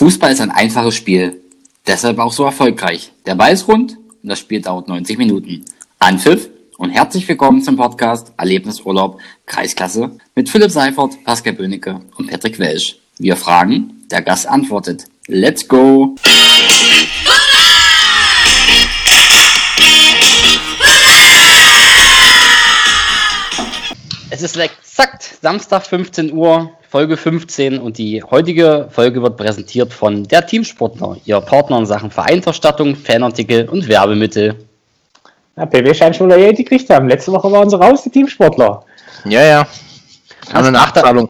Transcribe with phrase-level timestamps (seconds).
[0.00, 1.42] Fußball ist ein einfaches Spiel,
[1.86, 3.12] deshalb auch so erfolgreich.
[3.26, 5.62] Der Ball ist rund und das Spiel dauert 90 Minuten.
[5.98, 12.58] Anpfiff und herzlich willkommen zum Podcast Erlebnisurlaub Kreisklasse mit Philipp Seifert, Pascal Böhnecke und Patrick
[12.58, 12.96] Welsch.
[13.18, 15.04] Wir fragen, der Gast antwortet.
[15.26, 16.14] Let's go!
[24.42, 30.24] Es ist exakt Samstag 15 Uhr, Folge 15 und die heutige Folge wird präsentiert von
[30.24, 34.54] der Teamsportler, ihr Partner in Sachen Vereinserstattung, Fanartikel und Werbemittel.
[35.58, 37.06] Ja, PW scheint schon Loyalität gekriegt haben.
[37.06, 38.82] Letzte Woche waren sie raus, die Teamsportler.
[39.26, 39.66] Ja, ja.
[40.54, 41.28] Haben eine Nachzahlung.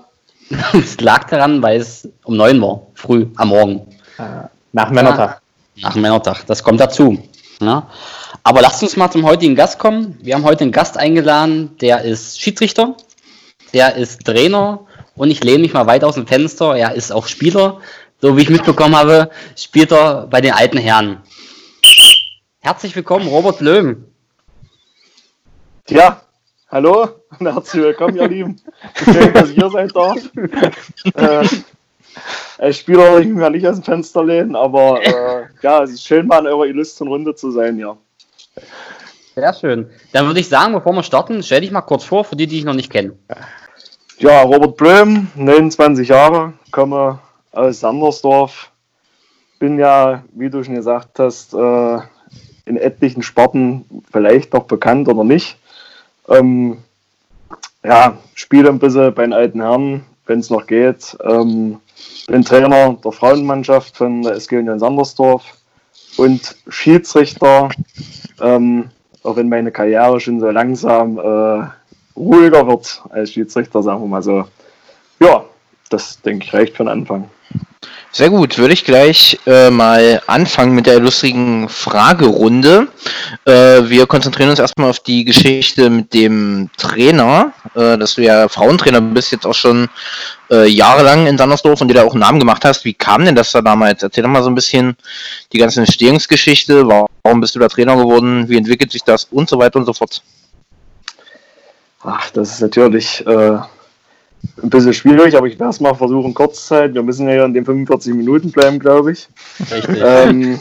[0.72, 3.88] Es lag daran, weil es um 9 war, früh am Morgen.
[4.18, 5.40] Äh, nach Männertag.
[5.82, 7.20] Nach Männertag, das kommt dazu.
[7.60, 7.88] Ja.
[8.42, 10.18] Aber lasst uns mal zum heutigen Gast kommen.
[10.22, 12.96] Wir haben heute einen Gast eingeladen, der ist Schiedsrichter,
[13.74, 16.74] der ist Trainer und ich lehne mich mal weit aus dem Fenster.
[16.74, 17.80] Er ist auch Spieler.
[18.22, 21.22] So wie ich mitbekommen habe, spielt er bei den alten Herren.
[22.60, 24.04] Herzlich willkommen, Robert Löhm.
[25.88, 26.22] Ja,
[26.70, 27.08] hallo
[27.38, 28.60] und herzlich willkommen, ihr Lieben.
[28.94, 30.18] Schön, dass ich hier sein darf.
[31.14, 31.48] äh,
[32.72, 36.06] Spieler will ich mich ja nicht aus dem Fenster lehnen, aber äh, ja, es ist
[36.06, 37.96] schön, mal in eurer illustren Runde zu sein, ja.
[39.34, 39.90] Sehr schön.
[40.12, 42.58] Dann würde ich sagen, bevor wir starten, stell dich mal kurz vor, für die, die
[42.58, 43.14] ich noch nicht kenne.
[44.18, 47.20] Ja, Robert Blöm, 29 Jahre, komme
[47.52, 48.70] aus Sandersdorf.
[49.58, 51.98] Bin ja, wie du schon gesagt hast, äh,
[52.66, 55.56] in etlichen Sparten vielleicht noch bekannt oder nicht.
[56.28, 56.78] Ähm,
[57.84, 61.18] ja, spiele ein bisschen bei den alten Herren, wenn es noch geht.
[61.24, 61.80] Ähm,
[62.28, 65.42] bin Trainer der Frauenmannschaft von der SG Union Sandersdorf
[66.16, 67.68] und Schiedsrichter,
[68.40, 68.90] ähm,
[69.24, 71.66] auch wenn meine Karriere schon so langsam äh,
[72.16, 74.44] ruhiger wird als Schiedsrichter, sagen wir mal so.
[75.18, 75.44] Ja,
[75.90, 77.28] das denke ich reicht für den Anfang.
[78.12, 82.88] Sehr gut, würde ich gleich äh, mal anfangen mit der lustigen Fragerunde.
[83.44, 88.48] Äh, wir konzentrieren uns erstmal auf die Geschichte mit dem Trainer, äh, dass du ja
[88.48, 89.88] Frauentrainer bist, jetzt auch schon
[90.50, 92.84] äh, jahrelang in Sandersdorf und dir da auch einen Namen gemacht hast.
[92.84, 94.02] Wie kam denn das da damals?
[94.02, 94.96] Erzähl doch mal so ein bisschen
[95.52, 96.88] die ganze Entstehungsgeschichte.
[96.88, 98.48] Warum bist du da Trainer geworden?
[98.48, 99.28] Wie entwickelt sich das?
[99.30, 100.20] Und so weiter und so fort.
[102.02, 103.58] Ach, das ist natürlich äh,
[104.62, 106.94] ein bisschen schwierig, aber ich werde es mal versuchen, Kurzzeit.
[106.94, 109.28] Wir müssen ja in den 45 Minuten bleiben, glaube ich.
[109.70, 110.00] Richtig.
[110.02, 110.58] Ähm,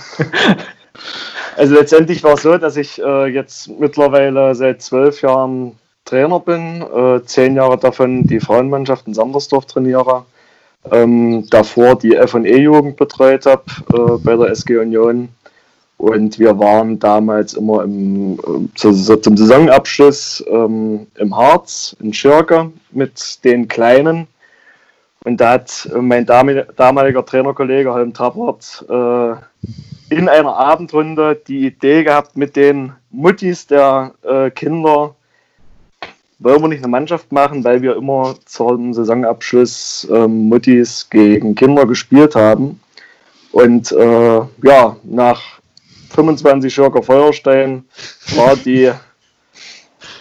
[1.57, 6.81] also letztendlich war es so, dass ich äh, jetzt mittlerweile seit zwölf Jahren Trainer bin,
[6.81, 10.25] äh, zehn Jahre davon die Frauenmannschaft in Sandersdorf trainiere,
[10.91, 13.63] ähm, davor die F&E-Jugend betreut habe
[13.93, 15.29] äh, bei der SG Union
[15.99, 22.71] und wir waren damals immer im, äh, zu, zum Saisonabschluss ähm, im Harz, in Schirke,
[22.91, 24.25] mit den Kleinen.
[25.25, 32.37] Und da hat mein damaliger Trainerkollege Holm Tappert äh, in einer Abendrunde die Idee gehabt,
[32.37, 35.15] mit den Muttis der äh, Kinder
[36.39, 41.85] wollen wir nicht eine Mannschaft machen, weil wir immer zum Saisonabschluss ähm, Muttis gegen Kinder
[41.85, 42.79] gespielt haben.
[43.51, 45.58] Und äh, ja, nach
[46.09, 47.85] 25 Schurker Feuerstein
[48.35, 48.91] war die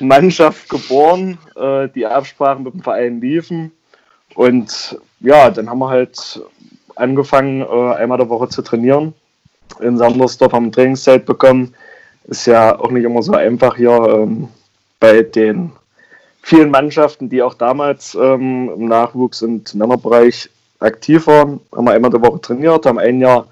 [0.00, 3.72] Mannschaft geboren, äh, die Absprachen mit dem Verein liefen.
[4.34, 6.40] Und ja, dann haben wir halt
[6.94, 9.14] angefangen, äh, einmal der Woche zu trainieren.
[9.80, 11.74] In Sandersdorf haben wir Trainingszeit bekommen.
[12.24, 14.48] Ist ja auch nicht immer so einfach hier ähm,
[15.00, 15.72] bei den
[16.42, 20.50] vielen Mannschaften, die auch damals ähm, im Nachwuchs- und Männerbereich
[20.80, 21.60] aktiv waren.
[21.74, 23.46] Haben wir einmal der Woche trainiert, haben ein Jahr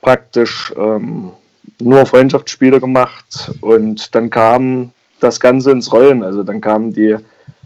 [0.00, 1.32] praktisch ähm,
[1.80, 6.22] nur Freundschaftsspiele gemacht und dann kam das Ganze ins Rollen.
[6.22, 7.16] Also dann kamen die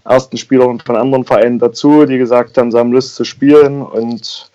[0.04, 4.50] ersten Spieler von anderen Vereinen dazu, die gesagt haben, sie haben Lust zu spielen und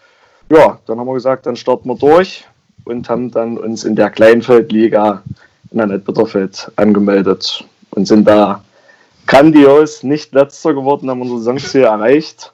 [0.49, 2.45] ja, dann haben wir gesagt, dann starten wir durch
[2.85, 5.23] und haben dann uns in der Kleinfeldliga
[5.71, 8.63] in der Nettbitterfeld angemeldet und sind da
[9.27, 12.53] grandios nicht letzter geworden, haben unsere Saisonziel erreicht.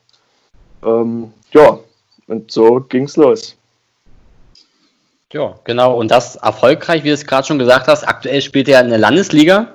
[0.84, 1.80] Ähm, ja,
[2.28, 3.58] und so ging es los.
[5.32, 5.96] Ja, genau.
[5.98, 8.08] Und das erfolgreich, wie du es gerade schon gesagt hast.
[8.08, 9.74] Aktuell spielt er in der Landesliga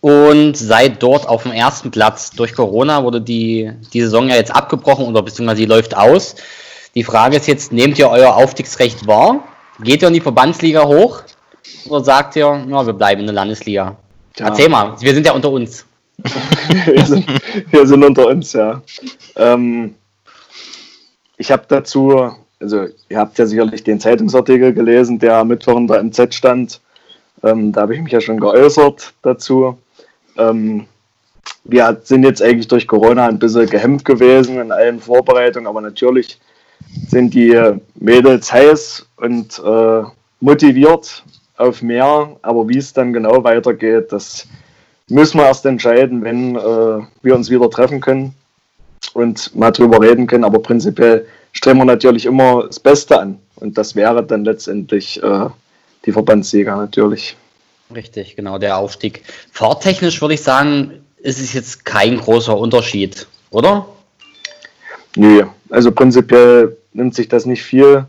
[0.00, 2.30] und seid dort auf dem ersten Platz.
[2.30, 6.34] Durch Corona wurde die, die Saison ja jetzt abgebrochen oder beziehungsweise die läuft aus.
[6.94, 9.44] Die Frage ist jetzt, nehmt ihr euer Aufstiegsrecht wahr?
[9.80, 11.22] Geht ihr in die Verbandsliga hoch?
[11.88, 13.96] Oder sagt ihr, ja, wir bleiben in der Landesliga?
[14.36, 14.46] Ja.
[14.46, 15.86] Erzähl mal, wir sind ja unter uns.
[16.84, 17.26] wir, sind,
[17.70, 18.82] wir sind unter uns, ja.
[19.36, 19.94] Ähm,
[21.36, 25.86] ich habe dazu also ihr habt ja sicherlich den Zeitungsartikel gelesen, der am Mittwoch in
[25.86, 26.80] der MZ stand.
[27.42, 29.76] Ähm, da habe ich mich ja schon geäußert dazu.
[30.38, 30.86] Ähm,
[31.64, 36.38] wir sind jetzt eigentlich durch Corona ein bisschen gehemmt gewesen in allen Vorbereitungen, aber natürlich
[37.08, 40.02] sind die Mädels heiß und äh,
[40.40, 41.24] motiviert
[41.56, 42.36] auf mehr.
[42.42, 44.46] Aber wie es dann genau weitergeht, das
[45.08, 48.34] müssen wir erst entscheiden, wenn äh, wir uns wieder treffen können
[49.14, 50.44] und mal drüber reden können.
[50.44, 53.38] Aber prinzipiell streben wir natürlich immer das Beste an.
[53.56, 55.46] Und das wäre dann letztendlich äh,
[56.04, 57.36] die Verbandssieger natürlich.
[57.94, 59.22] Richtig, genau, der Aufstieg.
[59.52, 63.86] Fahrtechnisch würde ich sagen, ist es jetzt kein großer Unterschied, oder?
[65.14, 68.06] Nö, also prinzipiell nimmt sich das nicht viel.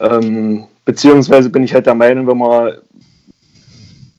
[0.00, 2.78] Ähm, beziehungsweise bin ich halt der Meinung, wenn man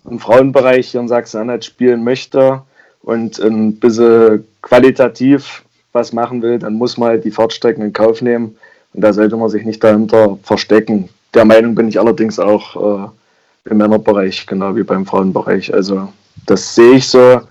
[0.09, 2.61] im Frauenbereich hier in Sachsen-Anhalt spielen möchte
[3.01, 8.21] und ein bisschen qualitativ was machen will, dann muss man halt die Fahrtstrecken in Kauf
[8.21, 8.55] nehmen.
[8.93, 11.09] Und da sollte man sich nicht dahinter verstecken.
[11.33, 15.73] Der Meinung bin ich allerdings auch äh, im Männerbereich, genau wie beim Frauenbereich.
[15.73, 16.09] Also
[16.45, 17.41] das sehe ich so.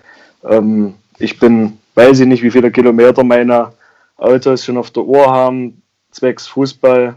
[0.45, 3.73] Ähm, ich bin, weiß ich nicht, wie viele Kilometer meine
[4.17, 7.15] Autos schon auf der Uhr haben, zwecks Fußball.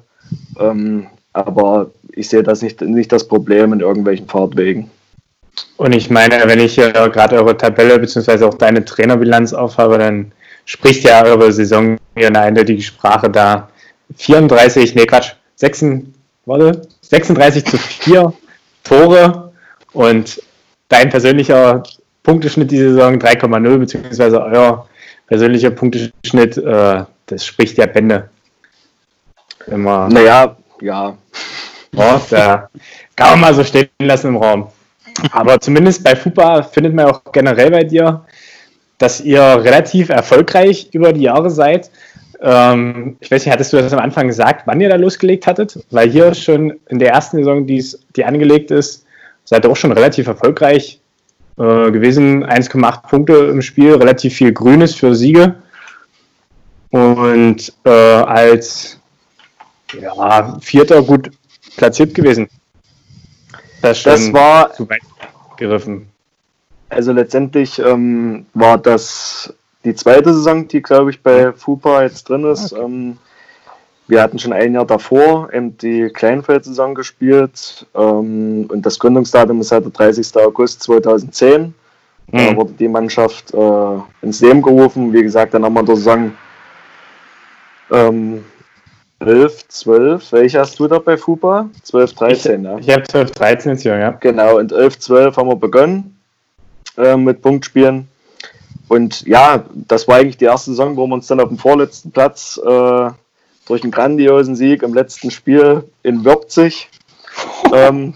[0.59, 4.89] Ähm, aber ich sehe das nicht, nicht das Problem in irgendwelchen Fahrtwegen.
[5.77, 8.45] Und ich meine, wenn ich äh, gerade eure Tabelle bzw.
[8.45, 10.31] auch deine Trainerbilanz aufhabe, dann
[10.65, 13.69] spricht ja eure Saison hier eine eindeutige Sprache da.
[14.15, 15.85] 34, nee, Quatsch, 6,
[16.45, 18.33] warte, 36 zu 4
[18.83, 19.53] Tore
[19.93, 20.41] und
[20.89, 21.83] dein persönlicher
[22.21, 24.87] Punkteschnitt die Saison 3,0, beziehungsweise euer
[25.27, 28.29] persönlicher Punkteschnitt, äh, das spricht ja Bände.
[29.67, 30.09] Immer.
[30.09, 31.17] Naja, ja.
[31.95, 32.69] Oh, da
[33.15, 34.69] kann man mal so stehen lassen im Raum.
[35.31, 38.25] Aber zumindest bei FUPA findet man auch generell bei dir,
[38.97, 41.89] dass ihr relativ erfolgreich über die Jahre seid.
[42.41, 45.79] Ähm, ich weiß nicht, hattest du das am Anfang gesagt, wann ihr da losgelegt hattet?
[45.91, 49.05] Weil hier schon in der ersten Saison, die's, die angelegt ist,
[49.45, 50.99] seid ihr auch schon relativ erfolgreich
[51.57, 52.45] äh, gewesen.
[52.45, 55.55] 1,8 Punkte im Spiel, relativ viel Grünes für Siege.
[56.89, 58.99] Und äh, als
[59.99, 61.31] ja, Vierter gut
[61.77, 62.47] platziert gewesen.
[63.81, 65.01] Das, das war zu weit
[65.57, 66.12] gegriffen.
[66.93, 69.53] Also letztendlich ähm, war das
[69.83, 72.73] die zweite Saison, die glaube ich bei FUPA jetzt drin ist.
[72.73, 72.83] Okay.
[72.83, 73.17] Ähm,
[74.07, 79.71] wir hatten schon ein Jahr davor eben die Kleinfeld-Saison gespielt ähm, und das Gründungsdatum ist
[79.71, 80.35] halt der 30.
[80.37, 81.61] August 2010.
[81.61, 81.73] Mhm.
[82.31, 85.13] Da wurde die Mannschaft äh, ins Leben gerufen.
[85.13, 86.31] Wie gesagt, dann haben wir in der Saison
[87.91, 88.45] ähm,
[89.19, 90.31] 11, 12.
[90.33, 91.69] Welche hast du da bei FUPA?
[91.83, 92.77] 12, 13, ich, ja.
[92.77, 94.11] Ich habe 12, 13 jetzt hier, ja.
[94.19, 96.17] Genau, und 11, 12 haben wir begonnen
[96.97, 98.07] äh, mit Punktspielen.
[98.87, 102.11] Und ja, das war eigentlich die erste Saison, wo wir uns dann auf dem vorletzten
[102.11, 103.09] Platz äh,
[103.65, 106.89] durch einen grandiosen Sieg im letzten Spiel in Würzig
[107.73, 108.13] ähm,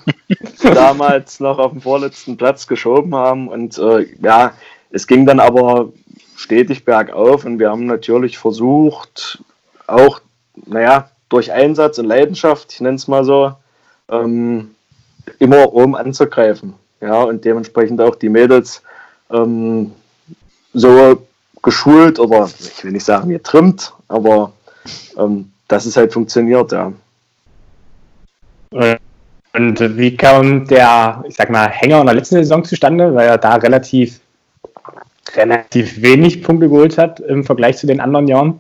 [0.62, 3.48] damals noch auf dem vorletzten Platz geschoben haben.
[3.48, 4.54] Und äh, ja,
[4.92, 5.92] es ging dann aber
[6.36, 9.42] stetig bergauf und wir haben natürlich versucht,
[9.88, 10.22] auch
[10.66, 13.54] naja, durch Einsatz und Leidenschaft, ich nenne es mal so,
[14.10, 14.76] ähm,
[15.40, 16.74] immer oben anzugreifen.
[17.02, 18.82] Ja, und dementsprechend auch die Mädels
[19.30, 19.92] ähm,
[20.74, 21.28] so
[21.62, 24.54] geschult oder ich will nicht sagen getrimmt, aber
[25.18, 26.92] ähm, dass es halt funktioniert, ja.
[29.54, 33.38] Und wie kam der, ich sag mal, Hänger in der letzten Saison zustande, weil er
[33.38, 34.20] da relativ,
[35.36, 38.60] relativ wenig Punkte geholt hat im Vergleich zu den anderen Jahren?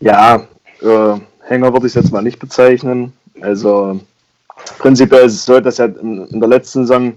[0.00, 0.46] Ja,
[0.80, 3.12] äh, Hänger würde ich jetzt mal nicht bezeichnen.
[3.40, 4.00] Also
[4.78, 7.14] prinzipiell ist es so, dass ja in, der letzten Saison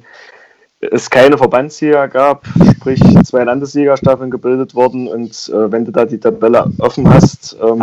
[0.79, 6.19] es keine Verbandsliga gab, sprich zwei Landesliga-Staffeln gebildet wurden und äh, wenn du da die
[6.19, 7.81] Tabelle offen hast, ähm,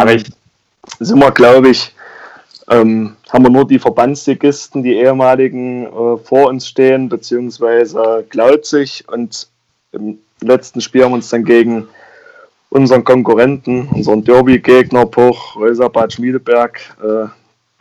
[1.00, 1.94] sind wir, glaube ich,
[2.70, 9.48] ähm, haben wir nur die Verbandsligisten, die ehemaligen, äh, vor uns stehen, beziehungsweise Glauzig und
[9.92, 11.88] im letzten Spiel haben wir uns dann gegen
[12.70, 17.26] unseren Konkurrenten, unseren Derby-Gegner Poch, Röserbad Schmiedeberg, äh,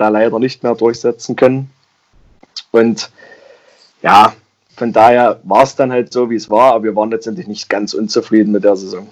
[0.01, 1.69] da leider nicht mehr durchsetzen können.
[2.71, 3.11] Und
[4.01, 4.33] ja,
[4.75, 7.69] von daher war es dann halt so, wie es war, aber wir waren letztendlich nicht
[7.69, 9.07] ganz unzufrieden mit der Saison.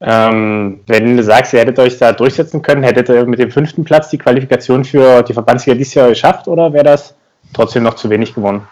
[0.00, 3.84] Ähm, wenn du sagst, ihr hättet euch da durchsetzen können, hättet ihr mit dem fünften
[3.84, 7.14] Platz die Qualifikation für die Verbandsliga dieses Jahr geschafft oder wäre das
[7.52, 8.66] trotzdem noch zu wenig gewonnen?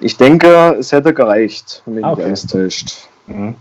[0.00, 2.28] Ich denke, es hätte gereicht, wenn mich ah, okay.
[2.28, 3.08] nicht täuscht.
[3.26, 3.54] Mhm.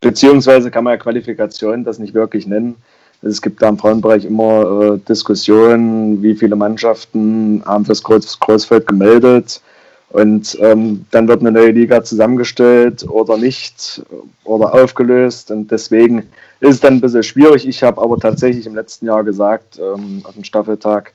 [0.00, 2.76] Beziehungsweise kann man ja Qualifikation das nicht wirklich nennen.
[3.22, 8.86] Es gibt da im Frauenbereich immer äh, Diskussionen, wie viele Mannschaften haben fürs Groß Großfeld
[8.86, 9.60] gemeldet.
[10.10, 14.02] Und ähm, dann wird eine neue Liga zusammengestellt oder nicht
[14.44, 15.50] oder aufgelöst.
[15.50, 16.18] Und deswegen
[16.60, 17.66] ist es dann ein bisschen schwierig.
[17.66, 21.12] Ich habe aber tatsächlich im letzten Jahr gesagt, ähm, auf dem Staffeltag,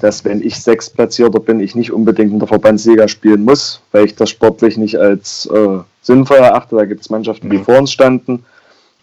[0.00, 4.06] dass wenn ich sechs Platzierter bin, ich nicht unbedingt in der Verbandsliga spielen muss, weil
[4.06, 6.74] ich das sportlich nicht als äh, sinnvoll erachte.
[6.74, 7.64] Da gibt es Mannschaften, die mhm.
[7.64, 8.44] vor uns standen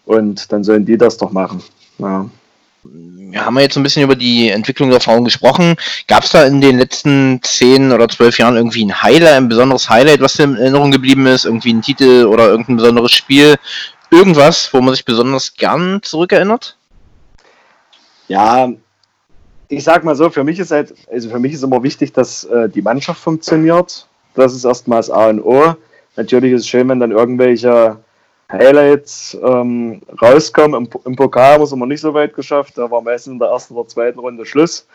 [0.04, 1.62] und dann sollen die das doch machen.
[2.02, 2.28] Ja.
[2.84, 5.76] Wir haben jetzt ein bisschen über die Entwicklung der Frauen gesprochen.
[6.08, 9.88] Gab es da in den letzten zehn oder zwölf Jahren irgendwie ein Highlight, ein besonderes
[9.88, 11.44] Highlight, was dir in Erinnerung geblieben ist?
[11.44, 13.54] Irgendwie ein Titel oder irgendein besonderes Spiel?
[14.10, 16.76] Irgendwas, wo man sich besonders gern zurückerinnert?
[18.28, 18.68] Ja,
[19.68, 22.44] ich sag mal so, für mich ist halt, also für mich ist immer wichtig, dass
[22.44, 24.06] äh, die Mannschaft funktioniert.
[24.34, 25.74] Das ist erstmal das A und O.
[26.16, 27.98] Natürlich ist es schön, wenn dann irgendwelche
[28.52, 30.84] Highlights ähm, rauskommen.
[30.84, 32.76] Im, Im, Pokal haben wir es immer nicht so weit geschafft.
[32.76, 34.86] Da war meistens in der ersten oder zweiten Runde Schluss.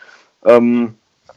[0.44, 0.94] Ähm,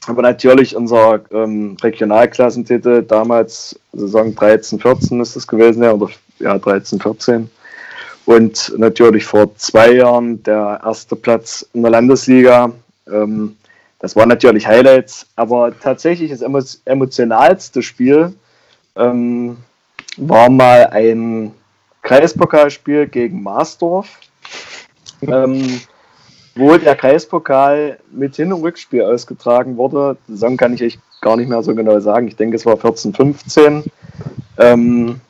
[0.07, 6.09] aber natürlich unser ähm, Regionalklassentitel damals, Saison 13, 14 ist das gewesen, ja, oder
[6.39, 7.49] ja, 13, 14.
[8.25, 12.71] Und natürlich vor zwei Jahren der erste Platz in der Landesliga.
[13.11, 13.57] Ähm,
[13.99, 18.33] das waren natürlich Highlights, aber tatsächlich das emotionalste Spiel
[18.95, 19.57] ähm,
[20.17, 21.51] war mal ein
[22.01, 24.19] Kreispokalspiel gegen Marsdorf,
[25.21, 25.81] ähm,
[26.55, 30.17] wo der Kreispokal mit Hin- und Rückspiel ausgetragen wurde.
[30.27, 32.27] Die Saison kann ich echt gar nicht mehr so genau sagen.
[32.27, 33.83] Ich denke, es war 14, 15.
[34.57, 35.21] Ähm,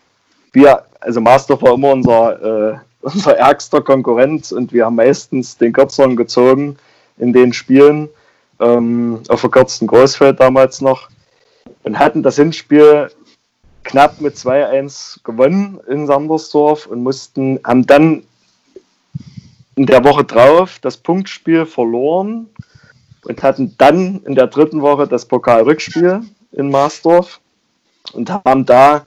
[0.53, 5.73] wir, also Marsdorf war immer unser, äh, unser ärgster Konkurrent und wir haben meistens den
[5.73, 6.77] kürzeren gezogen
[7.17, 8.09] in den Spielen,
[8.59, 11.09] ähm, auf verkürzten Großfeld damals noch
[11.83, 13.11] und hatten das Hinspiel
[13.83, 18.23] knapp mit 2-1 gewonnen in Sandersdorf und mussten, haben dann
[19.75, 22.47] in der Woche drauf das Punktspiel verloren
[23.25, 26.21] und hatten dann in der dritten Woche das Pokalrückspiel
[26.51, 27.39] in Marsdorf
[28.13, 29.05] und haben da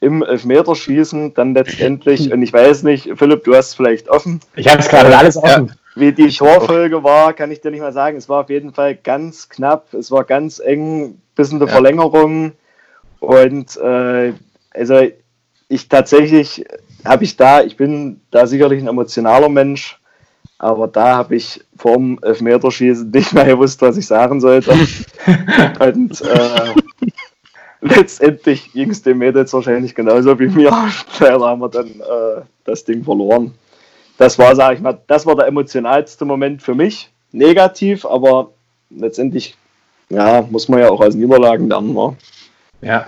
[0.00, 4.40] im Elfmeterschießen dann letztendlich, und ich weiß nicht, Philipp, du hast es vielleicht offen.
[4.56, 5.68] Ich habe es gerade alles offen.
[5.68, 8.16] Ja, wie die Torfolge war, kann ich dir nicht mal sagen.
[8.16, 11.70] Es war auf jeden Fall ganz knapp, es war ganz eng, bis in die ja.
[11.70, 12.52] Verlängerung.
[13.22, 14.32] Und äh,
[14.74, 15.00] also
[15.68, 16.64] ich tatsächlich
[17.04, 20.00] habe ich da, ich bin da sicherlich ein emotionaler Mensch,
[20.58, 24.72] aber da habe ich vorm Elfmeterschießen nicht mehr gewusst, was ich sagen sollte.
[25.78, 26.74] Und äh,
[27.80, 30.72] letztendlich ging es dem Mädels wahrscheinlich genauso wie mir.
[31.20, 33.54] Leider haben wir dann äh, das Ding verloren.
[34.18, 37.08] Das war, sage ich mal, das war der emotionalste Moment für mich.
[37.30, 38.50] Negativ, aber
[38.90, 39.56] letztendlich
[40.08, 41.94] ja, muss man ja auch aus Niederlagen lernen.
[41.94, 42.16] Wa?
[42.82, 43.06] Ja,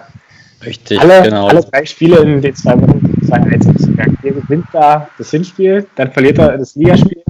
[0.64, 1.00] richtig.
[1.00, 1.48] Alle, genau.
[1.48, 6.38] alle drei Spiele in den zwei Wochen 2-1 Der gewinnt da das Hinspiel, dann verliert
[6.38, 7.22] er das Ligaspiel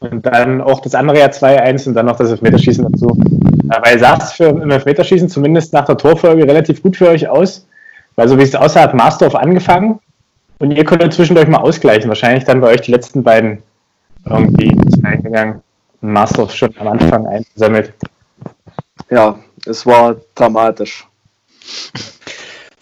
[0.00, 3.16] und dann auch das andere Jahr 2-1 und dann noch das Elfmeterschießen dazu.
[3.68, 7.66] Aber sah es für im Elfmeterschießen zumindest nach der Torfolge relativ gut für euch aus.
[8.14, 10.00] Weil so wie es aussah, hat Marsdorf angefangen
[10.58, 12.08] und ihr könnt zwischendurch mal ausgleichen.
[12.08, 13.62] Wahrscheinlich dann bei euch die letzten beiden
[14.24, 15.62] irgendwie eingegangen.
[16.00, 17.92] Marsdorf schon am Anfang eingesammelt.
[19.10, 21.06] Ja, es war dramatisch.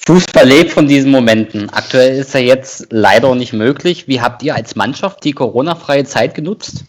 [0.07, 1.71] Fußball lebt von diesen Momenten.
[1.71, 4.07] Aktuell ist er jetzt leider nicht möglich.
[4.07, 6.85] Wie habt ihr als Mannschaft die Corona-freie Zeit genutzt?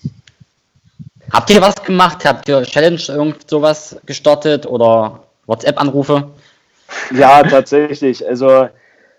[1.31, 2.25] Habt ihr was gemacht?
[2.25, 6.29] Habt ihr Challenge irgend sowas gestartet oder WhatsApp-Anrufe?
[7.11, 8.27] Ja, tatsächlich.
[8.27, 8.67] Also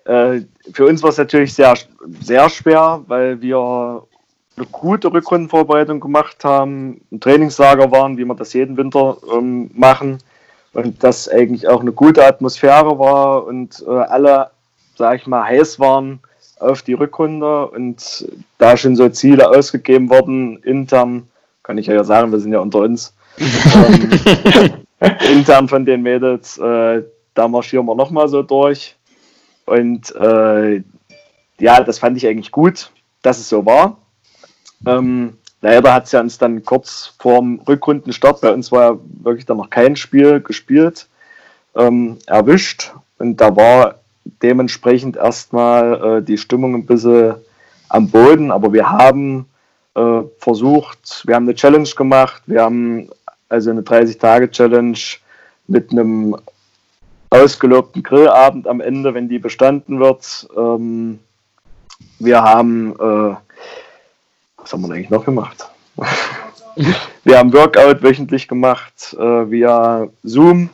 [0.04, 0.40] äh,
[0.72, 1.74] für uns war es natürlich sehr,
[2.20, 4.02] sehr schwer, weil wir
[4.56, 10.18] eine gute Rückrundenvorbereitung gemacht haben, ein Trainingslager waren, wie wir das jeden Winter ähm, machen
[10.76, 14.50] und das eigentlich auch eine gute Atmosphäre war und äh, alle,
[14.94, 16.20] sag ich mal, heiß waren
[16.60, 18.28] auf die Rückrunde und
[18.58, 21.28] da schon so Ziele ausgegeben wurden, intern,
[21.62, 23.14] kann ich ja sagen, wir sind ja unter uns,
[23.74, 24.70] ähm,
[25.32, 27.02] intern von den Mädels, äh,
[27.32, 28.96] da marschieren wir nochmal so durch
[29.64, 30.82] und äh,
[31.58, 32.90] ja, das fand ich eigentlich gut,
[33.22, 33.96] dass es so war.
[34.86, 39.56] Ähm, Leider hat es uns dann kurz vorm Rückrundenstart, bei uns war ja wirklich dann
[39.56, 41.08] noch kein Spiel gespielt,
[41.74, 42.92] ähm, erwischt.
[43.18, 43.96] Und da war
[44.42, 47.36] dementsprechend erstmal äh, die Stimmung ein bisschen
[47.88, 48.50] am Boden.
[48.50, 49.46] Aber wir haben
[49.94, 53.08] äh, versucht, wir haben eine Challenge gemacht, wir haben
[53.48, 54.98] also eine 30-Tage-Challenge
[55.68, 56.36] mit einem
[57.30, 60.48] ausgelobten Grillabend am Ende, wenn die bestanden wird.
[60.56, 61.18] Ähm,
[62.18, 63.36] wir haben äh,
[64.66, 65.70] was haben wir eigentlich noch gemacht?
[67.24, 70.70] wir haben Workout wöchentlich gemacht äh, via Zoom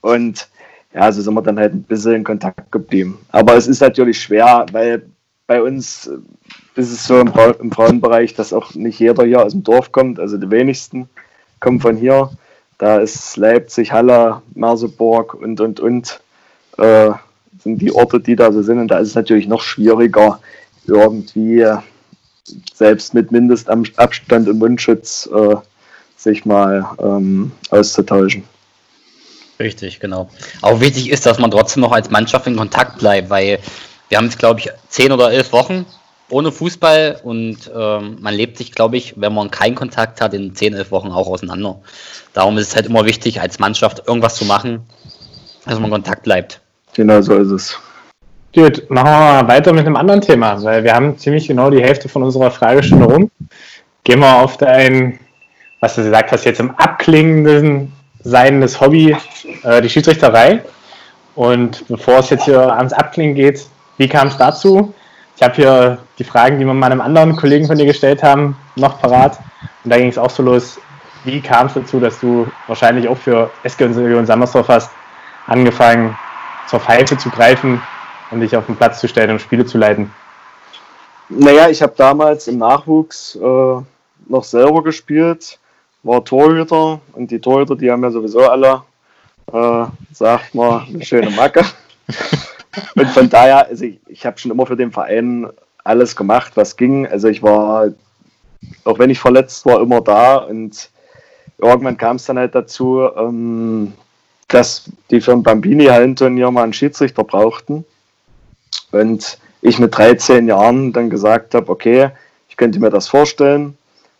[0.00, 0.48] und
[0.92, 3.24] ja, so sind wir dann halt ein bisschen in Kontakt geblieben.
[3.30, 5.06] Aber es ist natürlich schwer, weil
[5.46, 6.10] bei uns
[6.74, 10.18] ist es so im, im Frauenbereich, dass auch nicht jeder hier aus dem Dorf kommt,
[10.18, 11.08] also die wenigsten
[11.60, 12.30] kommen von hier.
[12.78, 16.20] Da ist Leipzig, Halle, Merseburg und und und
[16.76, 17.10] äh,
[17.62, 18.80] sind die Orte, die da so sind.
[18.80, 20.40] Und da ist es natürlich noch schwieriger,
[20.88, 21.64] irgendwie
[22.74, 25.56] selbst mit Mindestabstand und Mundschutz äh,
[26.16, 28.44] sich mal ähm, auszutauschen.
[29.58, 30.30] Richtig, genau.
[30.62, 33.58] Auch wichtig ist, dass man trotzdem noch als Mannschaft in Kontakt bleibt, weil
[34.08, 35.84] wir haben jetzt, glaube ich, zehn oder elf Wochen
[36.30, 40.54] ohne Fußball und ähm, man lebt sich, glaube ich, wenn man keinen Kontakt hat, in
[40.54, 41.80] 10, 11 Wochen auch auseinander.
[42.32, 44.80] Darum ist es halt immer wichtig, als Mannschaft irgendwas zu machen,
[45.64, 46.60] dass man in Kontakt bleibt.
[46.94, 47.78] Genau so ist es.
[48.52, 51.80] Gut, machen wir mal weiter mit einem anderen Thema, weil wir haben ziemlich genau die
[51.80, 53.30] Hälfte von unserer Fragestunde rum.
[54.02, 55.20] Gehen wir auf dein,
[55.78, 57.92] was du gesagt hast, jetzt im abklingenden
[58.24, 59.16] seiendes Hobby,
[59.62, 60.64] äh, die Schiedsrichterei.
[61.36, 63.64] Und bevor es jetzt hier ans Abklingen geht,
[63.98, 64.92] wie kam es dazu?
[65.36, 69.00] Ich habe hier die Fragen, die wir meinem anderen Kollegen von dir gestellt haben, noch
[69.00, 69.38] parat.
[69.84, 70.80] Und da ging es auch so los.
[71.22, 74.90] Wie kam es dazu, dass du wahrscheinlich auch für SG und Sammersdorf hast
[75.46, 76.18] angefangen,
[76.66, 77.80] zur Pfeife zu greifen
[78.30, 80.10] und dich auf den Platz zu stellen und Spiele zu leiten?
[81.28, 83.82] Naja, ich habe damals im Nachwuchs äh,
[84.28, 85.58] noch selber gespielt,
[86.02, 88.82] war Torhüter und die Torhüter, die haben ja sowieso alle,
[89.52, 91.64] äh, sagt man, eine schöne Macke.
[92.96, 95.46] und von daher, also ich, ich habe schon immer für den Verein
[95.84, 97.06] alles gemacht, was ging.
[97.06, 97.88] Also ich war,
[98.84, 100.90] auch wenn ich verletzt war, immer da und
[101.58, 103.92] irgendwann kam es dann halt dazu, ähm,
[104.48, 107.84] dass die für ein Bambini-Hallenturnier mal einen Schiedsrichter brauchten.
[108.92, 112.10] Und ich mit 13 Jahren dann gesagt habe, okay,
[112.48, 113.76] ich könnte mir das vorstellen.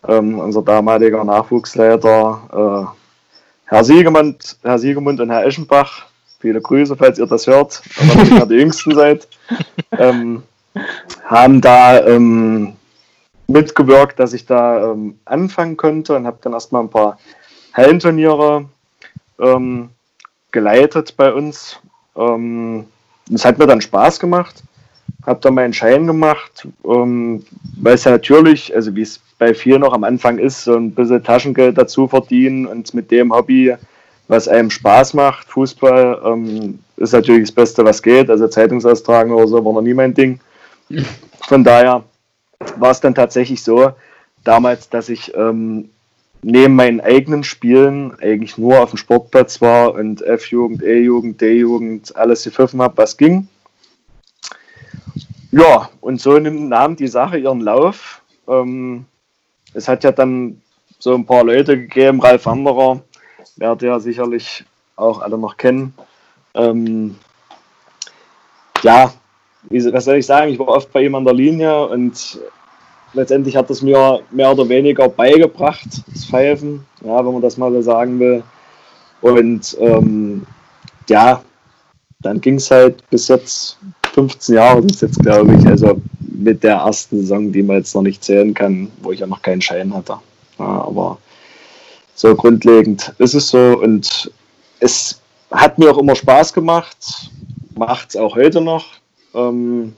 [0.06, 3.00] Ähm, unser damaliger Nachwuchsleiter, äh,
[3.66, 6.06] Herr Siegemund, Herr Siegemund und Herr Eschenbach,
[6.40, 9.28] viele Grüße, falls ihr das hört, wenn ihr die Jüngsten seid,
[9.98, 10.42] ähm,
[11.24, 12.76] haben da ähm,
[13.46, 17.18] mitgewirkt, dass ich da ähm, anfangen konnte und habe dann erstmal ein paar
[17.74, 18.64] Hallenturniere
[19.38, 19.90] ähm,
[20.50, 21.78] geleitet bei uns.
[22.16, 22.86] Ähm,
[23.30, 24.62] das hat mir dann Spaß gemacht.
[25.26, 27.44] Habe dann meinen Schein gemacht, ähm,
[27.80, 30.92] weil es ja natürlich, also wie es bei vielen noch am Anfang ist, so ein
[30.92, 33.75] bisschen Taschengeld dazu verdienen und mit dem Hobby,
[34.28, 38.30] was einem Spaß macht, Fußball, ähm, ist natürlich das Beste, was geht.
[38.30, 40.40] Also Zeitungsaustragen oder so war noch nie mein Ding.
[41.49, 42.04] Von daher
[42.76, 43.92] war es dann tatsächlich so,
[44.44, 45.90] damals, dass ich ähm,
[46.42, 52.44] neben meinen eigenen Spielen eigentlich nur auf dem Sportplatz war und F-Jugend, E-Jugend, D-Jugend, alles
[52.44, 53.48] gepfiffen habe, was ging.
[55.53, 58.22] Ja, und so nahm die Sache ihren Lauf.
[58.48, 59.05] Ähm,
[59.74, 60.61] es hat ja dann
[60.98, 63.03] so ein paar Leute gegeben, Ralf Wanderer,
[63.57, 64.64] werdet ihr sicherlich
[64.96, 65.94] auch alle noch kennen.
[66.55, 67.16] Ähm,
[68.83, 69.12] ja,
[69.68, 72.38] was soll ich sagen, ich war oft bei ihm an der Linie und
[73.12, 77.73] letztendlich hat es mir mehr oder weniger beigebracht, das Pfeifen, ja, wenn man das mal
[77.73, 78.42] so sagen will.
[79.20, 80.46] Und ähm,
[81.09, 81.42] ja,
[82.20, 83.79] dann ging es halt bis jetzt
[84.12, 85.66] 15 Jahre sind es jetzt, glaube ich.
[85.66, 89.27] Also mit der ersten Saison, die man jetzt noch nicht zählen kann, wo ich ja
[89.27, 90.18] noch keinen Schein hatte.
[90.59, 91.18] Ja, aber
[92.14, 94.31] so grundlegend ist es so und
[94.81, 95.20] es
[95.51, 97.31] hat mir auch immer Spaß gemacht,
[97.75, 98.87] macht es auch heute noch.
[99.35, 99.94] Ähm,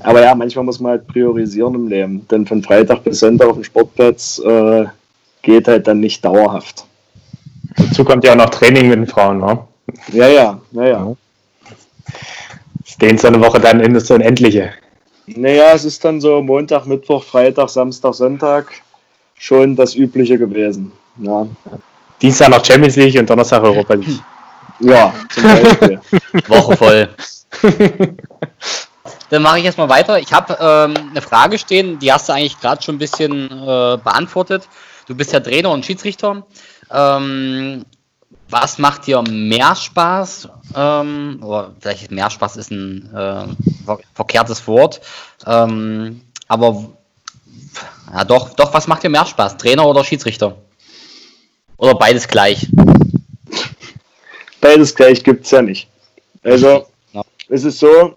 [0.00, 3.54] aber ja, manchmal muss man halt priorisieren im Leben, denn von Freitag bis Sonntag auf
[3.54, 4.86] dem Sportplatz äh,
[5.42, 6.84] geht halt dann nicht dauerhaft.
[7.76, 9.58] Dazu kommt ja auch noch Training mit den Frauen, ne?
[10.12, 11.16] Ja, ja, ja, ja.
[13.00, 14.72] Dehnt so eine Woche dann in das Unendliche.
[15.26, 18.66] Naja, es ist dann so Montag, Mittwoch, Freitag, Samstag, Sonntag
[19.38, 20.92] schon das Übliche gewesen.
[21.18, 21.46] Ja.
[22.20, 24.20] Dienstag noch Champions League und Donnerstag Europa League.
[24.80, 26.00] Ja, zum Beispiel.
[26.48, 27.08] Woche voll.
[29.30, 30.18] Dann mache ich erstmal weiter.
[30.18, 33.96] Ich habe ähm, eine Frage stehen, die hast du eigentlich gerade schon ein bisschen äh,
[33.96, 34.68] beantwortet.
[35.06, 36.44] Du bist ja Trainer und Schiedsrichter.
[36.90, 37.84] Ähm,
[38.48, 40.48] was macht dir mehr Spaß?
[40.74, 45.00] Ähm, oder vielleicht mehr Spaß ist ein äh, verkehrtes Wort.
[45.46, 46.86] Ähm, aber
[48.12, 49.56] ja, doch, doch, was macht dir mehr Spaß?
[49.56, 50.56] Trainer oder Schiedsrichter?
[51.76, 52.68] Oder beides gleich?
[54.60, 55.88] Beides gleich gibt es ja nicht.
[56.42, 57.22] Also, ja.
[57.48, 58.16] es ist so,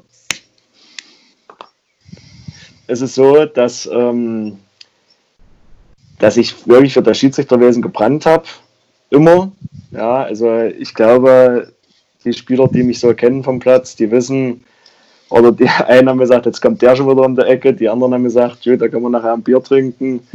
[2.88, 4.58] es ist so, dass, ähm,
[6.19, 8.46] dass ich wirklich für das Schiedsrichterwesen gebrannt habe.
[9.10, 9.52] Immer.
[9.91, 11.72] Ja, also ich glaube,
[12.26, 14.63] die Spieler, die mich so kennen vom Platz, die wissen,
[15.30, 18.13] oder die einen haben gesagt, jetzt kommt der schon wieder um die Ecke, die anderen
[18.13, 20.26] haben gesagt, da können wir nachher ein Bier trinken.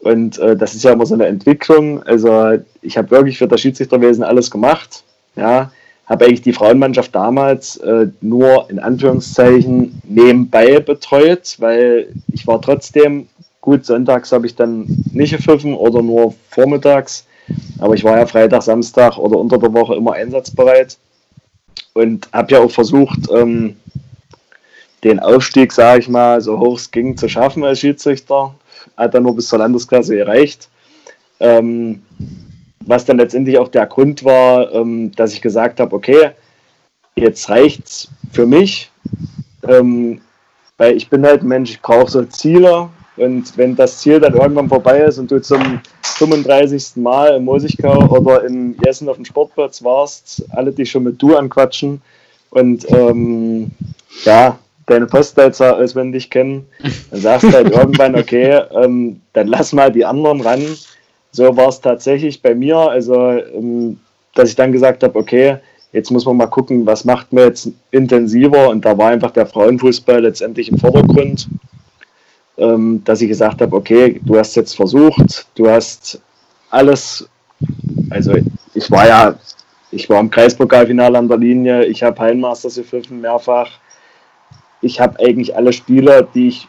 [0.00, 2.02] Und äh, das ist ja immer so eine Entwicklung.
[2.02, 5.02] Also ich habe wirklich für das Schiedsrichterwesen alles gemacht.
[5.34, 5.72] Ja,
[6.06, 13.28] habe eigentlich die Frauenmannschaft damals äh, nur in Anführungszeichen nebenbei betreut, weil ich war trotzdem
[13.60, 17.26] gut, sonntags habe ich dann nicht gepfiffen oder nur vormittags,
[17.78, 20.98] aber ich war ja Freitag, Samstag oder unter der Woche immer einsatzbereit
[21.94, 23.76] und habe ja auch versucht, ähm,
[25.04, 28.54] den Aufstieg, sage ich mal, so hoch es ging, zu schaffen als Schiedsrichter.
[28.96, 30.68] Hat dann nur bis zur Landesklasse erreicht.
[31.40, 32.02] Ähm,
[32.86, 36.30] was dann letztendlich auch der Grund war, ähm, dass ich gesagt habe, okay,
[37.16, 38.90] jetzt reicht es für mich.
[39.66, 40.20] Ähm,
[40.76, 44.34] weil ich bin halt ein Mensch, ich brauche so Ziele und wenn das Ziel dann
[44.34, 46.96] irgendwann vorbei ist und du zum 35.
[46.96, 51.36] Mal in Mosigkau oder in Jessen auf dem Sportplatz warst, alle dich schon mit du
[51.36, 52.02] anquatschen
[52.50, 53.70] und ähm,
[54.24, 56.66] ja, deine Postleitzahl auswendig kennen,
[57.10, 60.62] dann sagst du halt irgendwann, okay, ähm, dann lass mal die anderen ran.
[61.34, 63.98] So war es tatsächlich bei mir, also ähm,
[64.36, 65.56] dass ich dann gesagt habe, okay,
[65.90, 68.68] jetzt muss man mal gucken, was macht man jetzt intensiver?
[68.68, 71.48] Und da war einfach der Frauenfußball letztendlich im Vordergrund,
[72.56, 76.20] ähm, dass ich gesagt habe, okay, du hast jetzt versucht, du hast
[76.70, 77.28] alles,
[78.10, 78.34] also
[78.72, 79.34] ich war ja,
[79.90, 83.72] ich war im Kreispokalfinale an der Linie, ich habe Heilmasters gepfiffen mehrfach,
[84.82, 86.68] ich habe eigentlich alle Spiele, die ich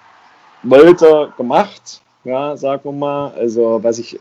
[0.64, 4.20] wollte, gemacht, ja, sagen wir mal, also was ich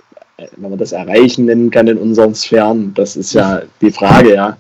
[0.57, 4.57] wenn man das erreichen nennen kann in unseren Sphären, das ist ja die Frage, ja.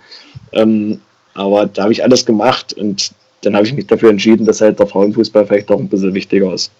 [0.52, 1.00] Ähm,
[1.34, 4.78] aber da habe ich alles gemacht und dann habe ich mich dafür entschieden, dass halt
[4.78, 6.70] der Frauenfußball vielleicht doch ein bisschen wichtiger ist.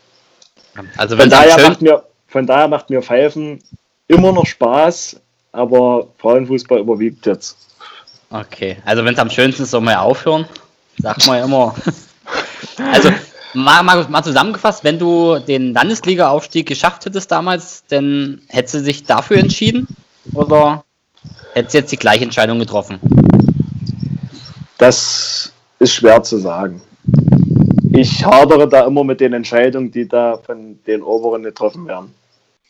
[0.97, 3.61] Also von, daher macht mir, von daher macht mir Pfeifen
[4.09, 5.21] immer noch Spaß,
[5.53, 7.57] aber Frauenfußball überwiegt jetzt.
[8.31, 10.47] Okay, also wenn es am schönsten ist, soll man ja aufhören.
[10.99, 11.75] Sagt man ja immer.
[12.93, 13.11] also
[13.55, 19.05] mal, mal, mal zusammengefasst, wenn du den Landesliga-Aufstieg geschafft hättest damals, dann hättest du dich
[19.05, 19.87] dafür entschieden?
[20.35, 20.85] Oder
[21.53, 22.99] hättest du jetzt die gleiche Entscheidung getroffen?
[24.79, 26.83] Das ist schwer zu sagen.
[27.93, 32.13] Ich hadere da immer mit den Entscheidungen, die da von den Oberen getroffen werden.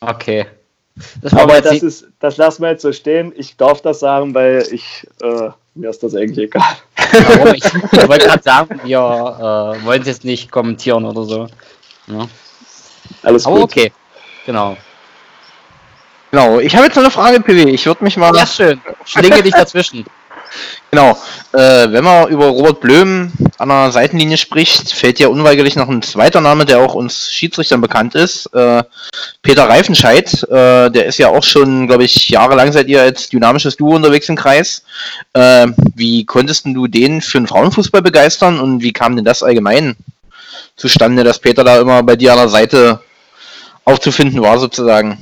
[0.01, 0.45] Okay.
[1.21, 3.33] Das Aber das, ist, das lassen wir jetzt so stehen.
[3.35, 6.77] Ich darf das sagen, weil ich, äh, mir ist das eigentlich egal.
[6.95, 7.53] Warum?
[7.53, 11.47] Ich, ich wollte gerade sagen, wir äh, wollen es jetzt nicht kommentieren oder so.
[12.07, 12.27] Ja.
[13.21, 13.63] Alles Aber gut.
[13.65, 13.91] okay,
[14.45, 14.77] genau.
[16.31, 17.69] Genau, ich habe jetzt noch eine Frage, PW.
[17.69, 18.35] Ich würde mich mal.
[18.35, 18.81] Ja, schön.
[19.05, 20.05] Schlinge dich dazwischen.
[20.91, 21.17] Genau.
[21.51, 26.01] Äh, wenn man über Robert Blöm an der Seitenlinie spricht, fällt ja unweigerlich noch ein
[26.01, 28.47] zweiter Name, der auch uns Schiedsrichtern bekannt ist.
[28.53, 28.83] Äh,
[29.41, 30.43] Peter Reifenscheid.
[30.43, 34.29] Äh, der ist ja auch schon, glaube ich, jahrelang seid ihr als dynamisches Duo unterwegs
[34.29, 34.83] im Kreis.
[35.33, 39.95] Äh, wie konntest du den für den Frauenfußball begeistern und wie kam denn das allgemein
[40.75, 42.99] zustande, dass Peter da immer bei dir an der Seite
[43.85, 45.17] aufzufinden war, sozusagen?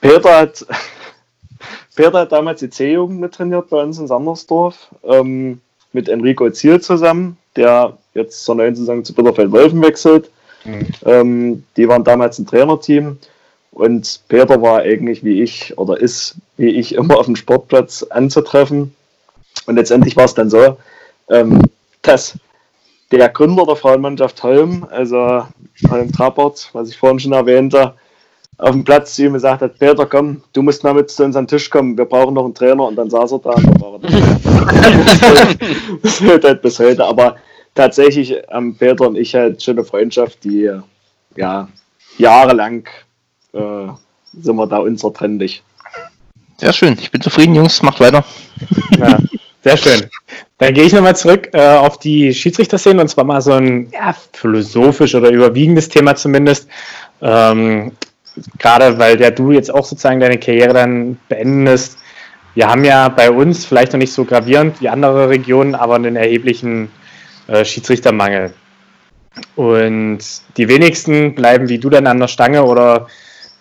[0.00, 0.64] Peter hat
[2.00, 5.60] Peter hat damals die C-Jugend mit trainiert bei uns in Sandersdorf ähm,
[5.92, 10.30] mit Enrico Ziel zusammen, der jetzt zur neuen Saison zu Bitterfeld-Wolfen wechselt.
[10.64, 10.86] Mhm.
[11.04, 13.18] Ähm, die waren damals ein Trainerteam
[13.72, 18.94] und Peter war eigentlich wie ich oder ist wie ich immer auf dem Sportplatz anzutreffen.
[19.66, 20.78] Und letztendlich war es dann so,
[21.28, 21.60] ähm,
[22.00, 22.38] dass
[23.12, 25.46] der Gründer der Frauenmannschaft Holm, also
[25.90, 27.92] Holm Trappert, was ich vorhin schon erwähnte,
[28.60, 31.36] auf dem Platz zu ihm gesagt hat, Peter, komm, du musst mal mit zu uns
[31.36, 33.64] an den Tisch kommen, wir brauchen noch einen Trainer und dann saß er da und
[33.64, 35.54] dann war er
[36.02, 37.36] Das hält halt bis heute, aber
[37.74, 40.70] tatsächlich haben Peter und ich halt schon eine Freundschaft, die
[41.36, 41.68] ja
[42.18, 42.86] jahrelang
[43.52, 43.86] äh,
[44.40, 45.62] sind wir da unzertrennlich.
[46.58, 48.24] Sehr schön, ich bin zufrieden, Jungs, macht weiter.
[48.98, 49.18] Ja,
[49.64, 50.10] sehr schön.
[50.58, 54.14] Dann gehe ich nochmal zurück äh, auf die Schiedsrichterszene und zwar mal so ein ja,
[54.32, 56.68] philosophisch oder überwiegendes Thema zumindest.
[57.22, 57.92] Ähm,
[58.58, 61.98] gerade weil ja du jetzt auch sozusagen deine Karriere dann beendest.
[62.54, 66.16] Wir haben ja bei uns vielleicht noch nicht so gravierend wie andere Regionen, aber einen
[66.16, 66.90] erheblichen
[67.46, 68.52] äh, Schiedsrichtermangel.
[69.54, 70.18] Und
[70.56, 73.06] die wenigsten bleiben wie du dann an der Stange oder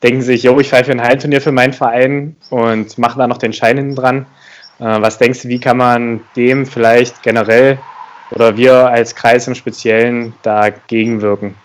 [0.01, 3.53] denken sich, jo, ich pfeife ein Heilturnier für meinen Verein und machen da noch den
[3.53, 4.25] Schein hinten dran.
[4.79, 7.77] Äh, was denkst du, wie kann man dem vielleicht generell
[8.31, 11.55] oder wir als Kreis im Speziellen dagegen wirken?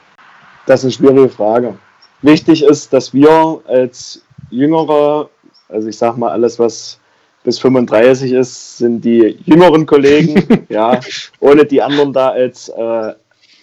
[0.67, 1.75] Das ist eine schwierige Frage
[2.25, 5.29] wichtig ist, dass wir als Jüngere,
[5.69, 6.99] also ich sag mal, alles, was
[7.45, 10.99] bis 35 ist, sind die jüngeren Kollegen, ja,
[11.41, 13.13] ohne die anderen da als äh,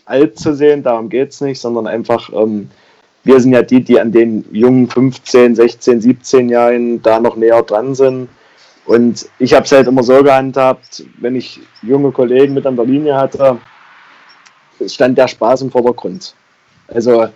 [0.06, 2.69] alt zu sehen, darum geht es nicht, sondern einfach, ähm,
[3.24, 7.62] wir sind ja die, die an den jungen 15, 16, 17 Jahren da noch näher
[7.63, 8.30] dran sind.
[8.86, 12.86] Und ich habe es halt immer so gehandhabt, wenn ich junge Kollegen mit an der
[12.86, 13.58] Linie hatte,
[14.88, 16.36] stand der Spaß im Vordergrund.
[16.88, 17.28] Also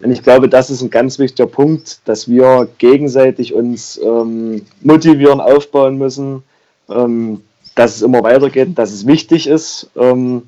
[0.00, 5.40] und ich glaube, das ist ein ganz wichtiger Punkt, dass wir gegenseitig uns ähm, motivieren,
[5.40, 6.42] aufbauen müssen,
[6.88, 7.42] ähm,
[7.74, 10.42] dass es immer weitergeht, dass es wichtig ist, ähm,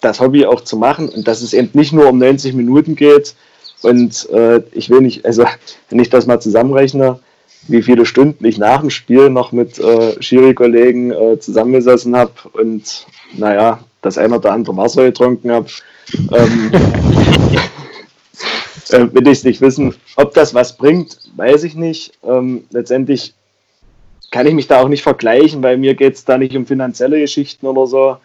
[0.00, 3.34] das Hobby auch zu machen und dass es eben nicht nur um 90 Minuten geht.
[3.82, 5.44] Und äh, ich will nicht, also
[5.90, 7.20] wenn ich das mal zusammenrechne,
[7.68, 13.06] wie viele Stunden ich nach dem Spiel noch mit äh, Schiri-Kollegen äh, zusammengesessen habe und
[13.34, 15.66] naja, das ein oder andere Wasser getrunken habe.
[16.32, 16.70] Ähm,
[18.90, 19.94] äh, will ich es nicht wissen.
[20.16, 22.12] Ob das was bringt, weiß ich nicht.
[22.24, 23.34] Ähm, letztendlich
[24.30, 27.20] kann ich mich da auch nicht vergleichen, weil mir geht es da nicht um finanzielle
[27.20, 28.16] Geschichten oder so.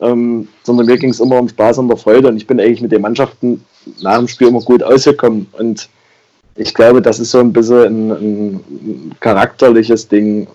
[0.00, 2.80] ähm, sondern mir ging es immer um Spaß und der Freude und ich bin eigentlich
[2.80, 3.64] mit den Mannschaften
[4.00, 5.88] nach dem Spiel immer gut ausgekommen und
[6.56, 10.46] ich glaube, das ist so ein bisschen ein, ein charakterliches Ding,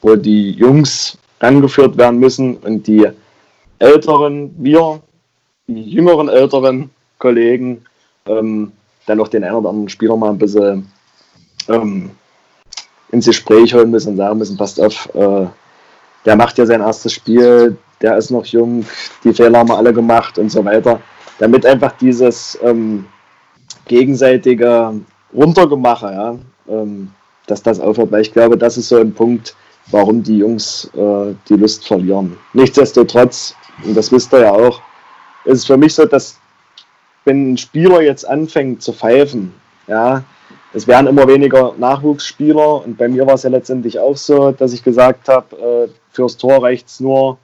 [0.00, 3.06] wo die Jungs angeführt werden müssen und die
[3.78, 5.00] Älteren, wir,
[5.66, 7.82] die jüngeren älteren Kollegen,
[8.26, 8.72] ähm,
[9.06, 10.90] dann auch den einen oder anderen Spieler mal ein bisschen
[11.68, 12.10] ähm,
[13.10, 15.46] ins Gespräch holen müssen und sagen müssen, passt auf, äh,
[16.24, 18.84] der macht ja sein erstes Spiel, der ist noch jung,
[19.24, 21.00] die Fehler haben wir alle gemacht und so weiter.
[21.38, 23.06] Damit einfach dieses ähm,
[23.86, 25.00] gegenseitige
[25.34, 26.36] Runtergemache, ja,
[26.68, 27.10] ähm,
[27.46, 29.54] dass das aufhört, weil ich glaube, das ist so ein Punkt,
[29.90, 32.36] warum die Jungs äh, die Lust verlieren.
[32.52, 34.80] Nichtsdestotrotz, und das wisst ihr ja auch,
[35.44, 36.38] ist es für mich so, dass
[37.24, 39.54] wenn ein Spieler jetzt anfängt zu pfeifen,
[39.86, 40.24] ja,
[40.72, 44.72] es werden immer weniger Nachwuchsspieler und bei mir war es ja letztendlich auch so, dass
[44.72, 47.38] ich gesagt habe, äh, fürs Tor reicht es nur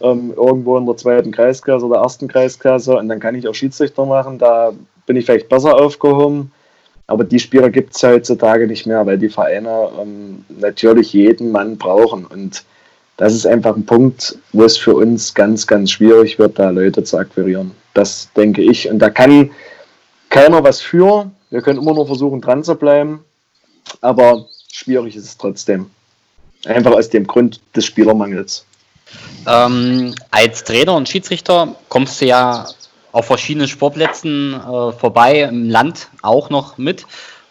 [0.00, 4.04] ähm, irgendwo in der zweiten Kreisklasse oder ersten Kreisklasse und dann kann ich auch Schiedsrichter
[4.04, 4.72] machen, da
[5.06, 6.52] bin ich vielleicht besser aufgehoben.
[7.06, 11.76] Aber die Spieler gibt es heutzutage nicht mehr, weil die Vereine ähm, natürlich jeden Mann
[11.76, 12.24] brauchen.
[12.24, 12.64] Und
[13.16, 17.04] das ist einfach ein Punkt, wo es für uns ganz, ganz schwierig wird, da Leute
[17.04, 17.72] zu akquirieren.
[17.94, 18.88] Das denke ich.
[18.88, 19.50] Und da kann
[20.30, 21.30] keiner was für.
[21.50, 23.24] Wir können immer nur versuchen, dran zu bleiben.
[24.00, 25.90] Aber schwierig ist es trotzdem.
[26.64, 28.64] Einfach aus dem Grund des Spielermangels.
[29.46, 32.66] Ähm, als Trainer und Schiedsrichter kommst du ja
[33.10, 37.06] auf verschiedenen Sportplätzen äh, vorbei, im Land auch noch mit.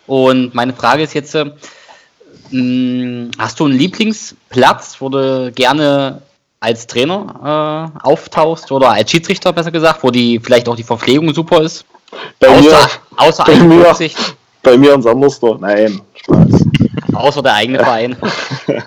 [0.08, 1.52] Und meine Frage ist jetzt, äh,
[2.52, 6.22] hast du einen Lieblingsplatz, wo du gerne
[6.60, 11.34] als Trainer äh, auftauchst oder als Schiedsrichter besser gesagt, wo die vielleicht auch die Verpflegung
[11.34, 11.86] super ist?
[12.40, 12.88] Bei außer, mir,
[13.18, 13.96] außer bei mir,
[14.64, 15.60] bei mir ins Andersdorf.
[15.60, 16.66] Nein, Spaß.
[17.14, 18.16] Außer der eigene Verein.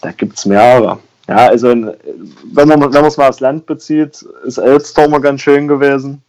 [0.00, 0.98] da gibt es mehrere.
[1.28, 5.40] Ja, also wenn man wenn man es mal aufs Land bezieht, ist Elster mal ganz
[5.40, 6.22] schön gewesen.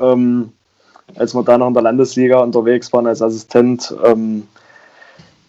[0.00, 0.52] Ähm,
[1.18, 3.94] als wir da noch in der Landesliga unterwegs waren als Assistent.
[4.04, 4.46] Ähm,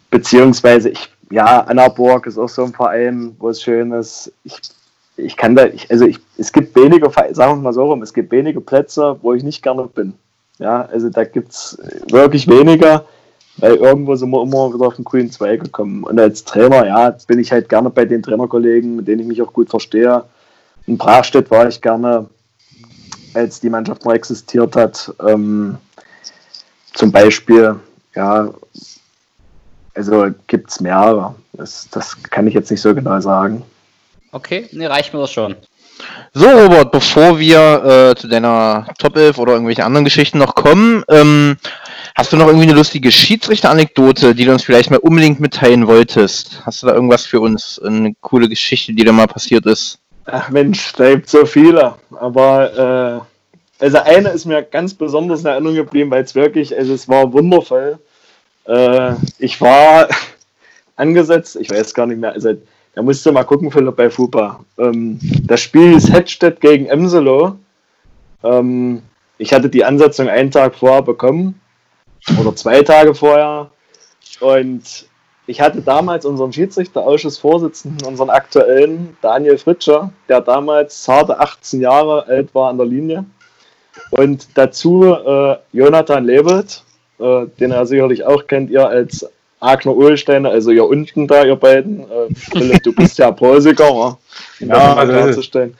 [0.09, 4.31] beziehungsweise ich, ja, Annaburg ist auch so ein Verein, wo es schön ist.
[4.43, 4.59] Ich,
[5.17, 8.13] ich kann da, ich, also ich, es gibt wenige, sagen wir mal so rum, es
[8.13, 10.13] gibt wenige Plätze, wo ich nicht gerne bin.
[10.59, 11.77] Ja, also da gibt es
[12.09, 13.05] wirklich weniger
[13.57, 16.03] weil irgendwo sind wir immer wieder auf den grünen Zweig gekommen.
[16.03, 19.41] Und als Trainer, ja, bin ich halt gerne bei den Trainerkollegen, mit denen ich mich
[19.41, 20.23] auch gut verstehe.
[20.85, 22.27] In Brachstedt war ich gerne,
[23.33, 25.13] als die Mannschaft noch existiert hat.
[25.27, 25.77] Ähm,
[26.93, 27.75] zum Beispiel,
[28.15, 28.49] ja,
[29.93, 31.35] also gibt es mehrere.
[31.53, 33.63] Das, das kann ich jetzt nicht so genau sagen.
[34.31, 35.55] Okay, ne, reicht mir das schon.
[36.33, 41.03] So, Robert, bevor wir äh, zu deiner Top 11 oder irgendwelchen anderen Geschichten noch kommen,
[41.09, 41.57] ähm,
[42.15, 46.61] hast du noch irgendwie eine lustige Schiedsrichter-Anekdote, die du uns vielleicht mal unbedingt mitteilen wolltest?
[46.65, 47.79] Hast du da irgendwas für uns?
[47.79, 49.99] Eine coole Geschichte, die da mal passiert ist?
[50.29, 51.95] Ach Mensch, da gibt so viele.
[52.11, 53.23] Aber
[53.79, 57.07] äh, also eine ist mir ganz besonders in Erinnerung geblieben, weil es wirklich, also es
[57.07, 57.97] war wundervoll.
[58.65, 60.09] Äh, ich war
[60.97, 62.53] angesetzt, ich weiß gar nicht mehr, also
[62.93, 64.59] da musst du mal gucken, Philipp, bei FUPA.
[64.77, 67.57] Ähm, das Spiel ist Hedstedt gegen Emselo.
[68.43, 69.03] Ähm,
[69.37, 71.61] ich hatte die Ansetzung einen Tag vorher bekommen
[72.41, 73.69] oder zwei Tage vorher.
[74.41, 75.07] Und
[75.47, 82.53] ich hatte damals unseren Schiedsrichterausschussvorsitzenden, unseren aktuellen Daniel Fritscher, der damals zarte 18 Jahre alt
[82.53, 83.25] war an der Linie.
[84.11, 86.83] Und dazu äh, Jonathan Lewelt,
[87.19, 89.25] äh, den er sicherlich auch kennt, ihr als
[89.59, 92.01] Agner Ohlsteiner, also ihr unten da, ihr beiden.
[92.01, 94.17] Äh, Philipp, du bist ja Preußiger, um
[94.59, 95.75] ja, also klarzustellen.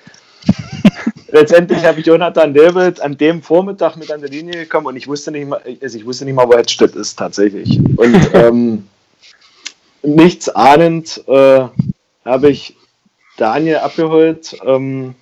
[1.29, 5.09] Letztendlich habe ich Jonathan David an dem Vormittag mit an der Linie gekommen und ich
[5.09, 7.79] wusste nicht mal, also ich wusste nicht mal, wo Hedstedt ist tatsächlich.
[7.97, 8.87] Und ähm,
[10.03, 11.65] nichts ahnend äh,
[12.25, 12.75] habe ich
[13.37, 15.15] Daniel abgeholt ähm,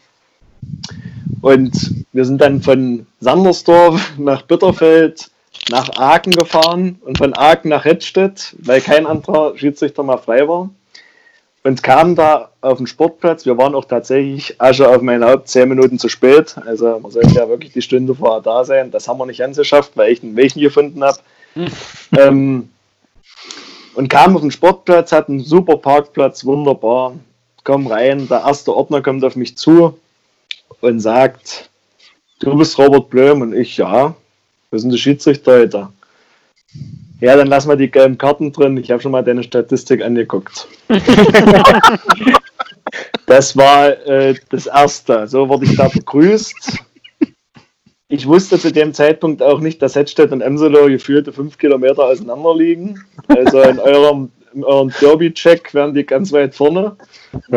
[1.42, 5.30] und wir sind dann von Sandersdorf nach Bitterfeld
[5.70, 10.70] nach Aachen gefahren und von Aachen nach Hedstedt, weil kein anderer Schiedsrichter mal frei war.
[11.64, 13.48] Und kamen da auf den Sportplatz.
[13.48, 16.56] Wir waren auch tatsächlich Asche auf mein Haupt zehn Minuten zu spät.
[16.64, 18.92] Also man sollte ja wirklich die Stunde vorher da sein.
[18.92, 21.18] Das haben wir nicht angeschafft, weil ich einen Welchen gefunden habe.
[21.54, 21.68] Hm.
[22.20, 22.70] ähm,
[23.96, 27.14] und kamen auf den Sportplatz, hatten einen super Parkplatz, wunderbar.
[27.64, 29.98] Kommen rein, der erste Ordner kommt auf mich zu
[30.82, 31.70] und sagt,
[32.40, 34.16] du bist Robert Blöm und ich, ja,
[34.70, 35.88] wir sind die Schiedsrichter heute.
[37.22, 38.78] Ja, dann lassen wir die gelben Karten drin.
[38.78, 40.68] Ich habe schon mal deine Statistik angeguckt.
[43.26, 45.28] das war äh, das Erste.
[45.28, 46.84] So wurde ich da begrüßt.
[48.16, 52.56] Ich wusste zu dem Zeitpunkt auch nicht, dass Hedstedt und Emselo gefühlte fünf Kilometer auseinander
[52.56, 53.04] liegen.
[53.28, 56.96] Also in eurem in eurem Derby-Check wären die ganz weit vorne.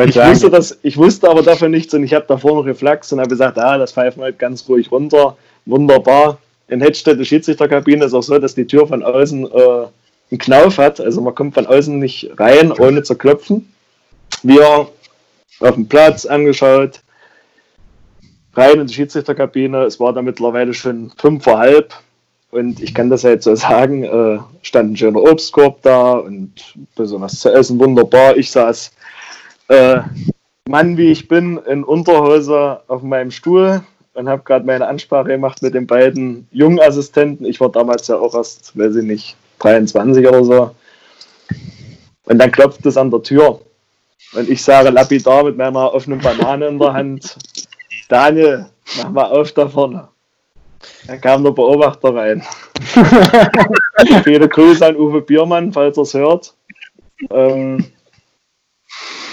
[0.05, 3.21] Ich wusste, das, ich wusste aber davon nichts und ich habe davor noch geflaxt und
[3.21, 5.37] habe gesagt, ah, das pfeifen halt ganz ruhig runter.
[5.65, 6.39] Wunderbar.
[6.67, 9.87] In Hettstedt, die Schiedsrichterkabine, ist auch so, dass die Tür von außen äh,
[10.33, 11.01] einen Knauf hat.
[11.01, 13.73] Also man kommt von außen nicht rein, ohne zu klopfen.
[14.43, 14.89] Wir
[15.61, 17.01] auf dem Platz angeschaut,
[18.59, 19.85] rein in die Schiedsrichterkabine.
[19.85, 21.95] Es war da mittlerweile schon fünf vor halb.
[22.51, 26.53] Und ich kann das ja jetzt so sagen, äh, stand ein schöner Obstkorb da und
[26.97, 28.37] was zu essen, wunderbar.
[28.37, 28.91] Ich saß,
[29.69, 30.01] äh,
[30.67, 33.83] Mann wie ich bin, in Unterhose auf meinem Stuhl
[34.15, 37.45] und habe gerade meine Ansprache gemacht mit den beiden jungen Assistenten.
[37.45, 40.71] Ich war damals ja auch erst, weiß ich nicht, 23 oder so.
[42.25, 43.61] Und dann klopft es an der Tür.
[44.35, 47.37] Und ich sage lapidar mit meiner offenen Banane in der Hand,
[48.09, 48.67] Daniel,
[48.97, 50.09] mach mal auf da vorne.
[51.07, 52.43] Dann kam der Beobachter rein.
[54.25, 56.55] Viele Grüße an Uwe Biermann, falls er es hört.
[57.31, 57.85] Ähm,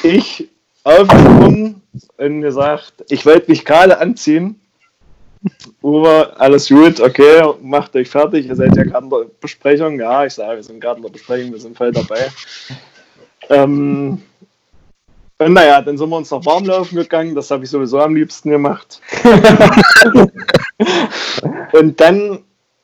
[0.03, 0.49] ich
[0.83, 1.81] aufgesprungen
[2.17, 4.59] und gesagt, ich wollte mich gerade anziehen.
[5.83, 9.99] Uwe, alles gut, okay, macht euch fertig, ihr seid ja gerade in der Besprechung.
[9.99, 12.31] Ja, ich sage, wir sind gerade in der Besprechung, wir sind voll dabei.
[13.49, 14.23] Ähm,
[15.37, 18.15] und naja, dann sind wir uns noch warm laufen gegangen, das habe ich sowieso am
[18.15, 19.01] liebsten gemacht.
[21.73, 22.39] und dann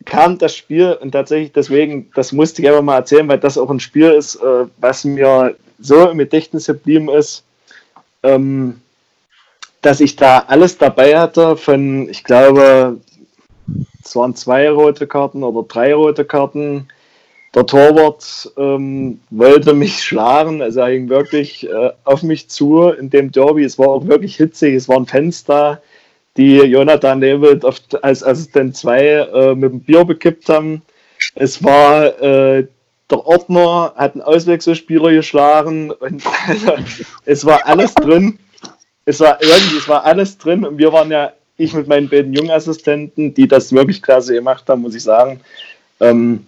[0.05, 3.69] kam das Spiel und tatsächlich deswegen, das musste ich einfach mal erzählen, weil das auch
[3.69, 7.43] ein Spiel ist, äh, was mir so im Gedächtnis geblieben ist,
[8.23, 8.81] ähm,
[9.81, 12.99] dass ich da alles dabei hatte von, ich glaube,
[14.03, 16.87] es waren zwei rote Karten oder drei rote Karten,
[17.53, 23.09] der Torwart ähm, wollte mich schlagen, also er ging wirklich äh, auf mich zu in
[23.09, 23.63] dem Derby.
[23.63, 25.81] Es war auch wirklich hitzig, es waren Fans da,
[26.37, 27.65] die Jonathan Nebelt
[28.01, 30.81] als Assistent 2 äh, mit dem Bier bekippt haben.
[31.35, 32.67] Es war äh,
[33.09, 36.23] der Ordner, hat einen Auswechselspieler geschlagen und
[37.25, 38.39] es war alles drin.
[39.03, 42.33] Es war irgendwie, es war alles drin und wir waren ja, ich mit meinen beiden
[42.33, 45.41] Jungassistenten, die das wirklich klasse gemacht haben, muss ich sagen.
[45.99, 46.45] Ähm,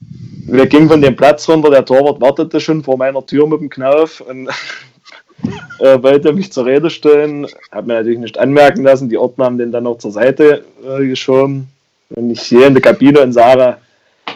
[0.00, 3.70] wir gingen von dem Platz runter, der Torwart wartete schon vor meiner Tür mit dem
[3.70, 4.48] Knauf und
[5.80, 7.46] äh, wollte mich zur Rede stellen.
[7.70, 11.06] Hat mir natürlich nicht anmerken lassen, die Ordner haben den dann noch zur Seite äh,
[11.06, 11.68] geschoben.
[12.10, 13.78] Und ich gehe in der Kabine und sage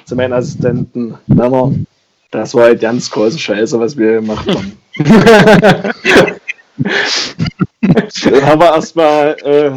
[0.04, 1.72] zu meinen Assistenten, Männer,
[2.30, 4.78] das war halt ganz große Scheiße, was wir gemacht haben.
[8.24, 9.70] dann haben wir erstmal äh,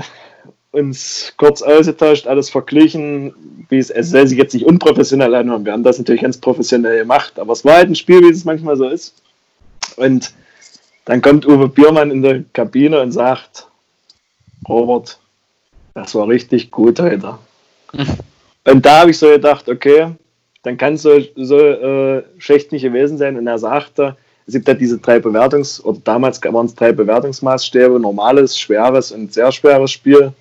[0.73, 3.33] uns kurz ausgetauscht, alles verglichen,
[3.69, 6.97] wie es, es soll sich jetzt nicht unprofessionell anhören, wir haben das natürlich ganz professionell
[6.97, 9.13] gemacht, aber es war halt ein Spiel, wie es manchmal so ist.
[9.97, 10.33] Und
[11.05, 13.67] dann kommt Uwe Biermann in der Kabine und sagt,
[14.67, 15.19] Robert,
[15.93, 17.37] das war richtig gut heute.
[18.65, 20.07] und da habe ich so gedacht, okay,
[20.63, 23.37] dann kann es so, so äh, schlecht nicht gewesen sein.
[23.37, 24.15] Und er sagte,
[24.47, 29.33] es gibt ja diese drei Bewertungs- oder damals waren es drei Bewertungsmaßstäbe, normales, schweres und
[29.33, 30.33] sehr schweres Spiel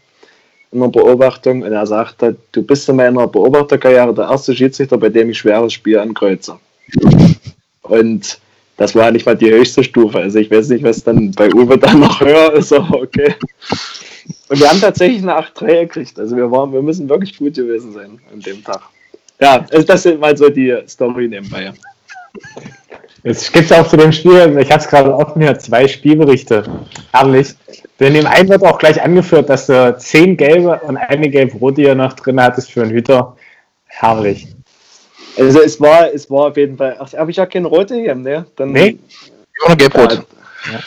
[0.72, 5.10] in der Beobachtung und er sagte, du bist in meiner Beobachterkarriere der erste Schiedsrichter, bei
[5.10, 6.58] dem ich schweres Spiel ankreuze.
[7.82, 8.38] Und
[8.78, 10.18] das war nicht mal die höchste Stufe.
[10.18, 13.34] Also ich weiß nicht, was dann bei Uwe dann noch höher ist, aber okay.
[14.48, 16.18] Und wir haben tatsächlich eine 8-3 gekriegt.
[16.18, 18.80] Also wir, waren, wir müssen wirklich gut gewesen sein an dem Tag.
[19.40, 21.72] Ja, also das sind mal so die Story nebenbei.
[23.24, 26.64] Es gibt auch zu dem Spiel, ich habe es gerade offen hier, zwei Spielberichte.
[27.12, 27.54] Herrlich.
[28.02, 31.94] Denn im einen wird auch gleich angeführt, dass du zehn gelbe und eine gelb-rote hier
[31.94, 33.36] noch drin hattest für einen Hüter.
[33.86, 34.48] Herrlich.
[35.38, 36.96] Also es war, es war auf jeden Fall.
[36.98, 38.44] Ach, habe ich ja keine rote gegeben, ne?
[38.56, 38.98] Dann, nee.
[39.64, 40.14] Oder gelb-rot.
[40.72, 40.80] Ja.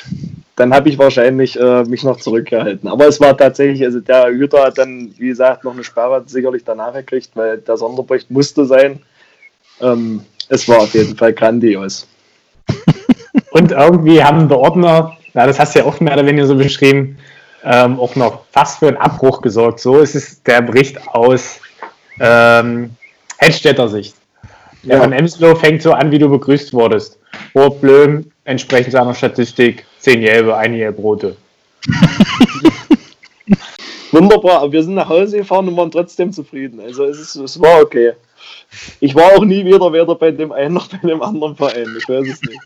[0.57, 2.89] Dann habe ich wahrscheinlich äh, mich noch zurückgehalten.
[2.89, 6.65] Aber es war tatsächlich, also der Hüter hat dann, wie gesagt, noch eine Sperre sicherlich
[6.65, 9.01] danach gekriegt, weil der Sonderbericht musste sein.
[9.79, 12.09] Ähm, es war auf jeden Fall grandios.
[13.51, 16.55] Und irgendwie haben der Ordner, ja, das hast du ja auch mehr oder weniger so
[16.55, 17.17] beschrieben,
[17.63, 19.79] ähm, auch noch fast für einen Abbruch gesorgt.
[19.81, 21.59] So ist es der Bericht aus
[22.19, 22.91] ähm,
[23.37, 24.15] Hedstädter Sicht.
[24.83, 25.03] Der ja.
[25.03, 27.19] von Emslow fängt so an, wie du begrüßt wurdest.
[27.53, 31.35] Robert Blöm, entsprechend seiner Statistik, 10 Gelbe, eine Gelb-Rote.
[34.11, 36.79] Wunderbar, aber wir sind nach Hause gefahren und waren trotzdem zufrieden.
[36.79, 38.13] Also es, ist, es war okay.
[39.01, 41.93] Ich war auch nie wieder weder bei dem einen noch bei dem anderen Verein.
[41.97, 42.61] Ich weiß es nicht.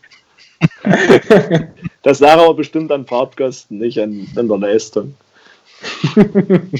[2.02, 5.14] Das lag aber bestimmt an Fahrtkosten, nicht an, an der Leistung.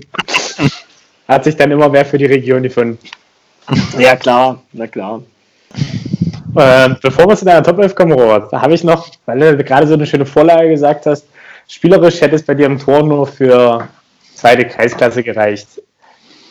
[1.29, 2.99] Hat sich dann immer mehr für die Region gefunden.
[3.99, 5.23] Ja, klar, na klar.
[6.57, 9.63] Äh, bevor wir zu deiner Top 11 kommen, Robert, da habe ich noch, weil du
[9.63, 11.27] gerade so eine schöne Vorlage gesagt hast,
[11.69, 13.89] spielerisch hätte es bei dir im Tor nur für
[14.35, 15.69] zweite Kreisklasse gereicht.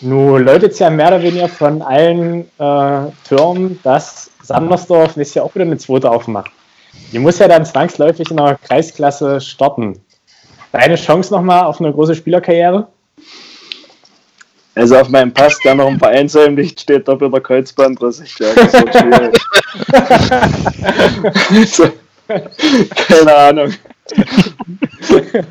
[0.02, 5.46] Nun läutet es ja mehr oder weniger von allen äh, Türmen, dass Sandersdorf nächstes Jahr
[5.46, 6.52] auch wieder eine zweite aufmacht.
[7.12, 10.00] Die muss ja dann zwangsläufig in der Kreisklasse starten.
[10.72, 12.88] Deine Chance nochmal auf eine große Spielerkarriere?
[14.76, 18.22] Also auf meinem Pass, der noch im Vereinsheim liegt, steht doppelter Kreuzbandriss.
[18.22, 19.36] Ich glaube, das wird schwierig.
[21.68, 21.90] so,
[22.96, 23.74] keine Ahnung.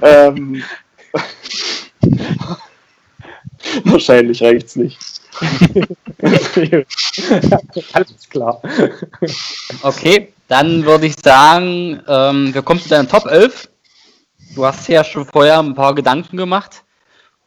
[0.02, 0.62] ähm,
[3.84, 4.98] wahrscheinlich reicht es nicht.
[7.92, 8.62] Alles klar.
[9.82, 13.68] Okay, dann würde ich sagen, ähm, wir kommen zu deiner Top 11.
[14.54, 16.82] Du hast ja schon vorher ein paar Gedanken gemacht.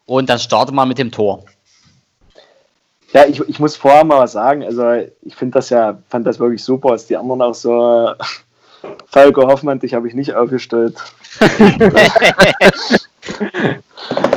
[0.06, 1.44] Und dann starten wir mit dem Tor.
[3.14, 4.64] Ja, ich, ich muss vorher mal was sagen.
[4.64, 8.12] Also, ich finde das ja, fand das wirklich super, als die anderen auch so.
[9.08, 10.96] Falco Hoffmann, dich habe ich nicht aufgestellt.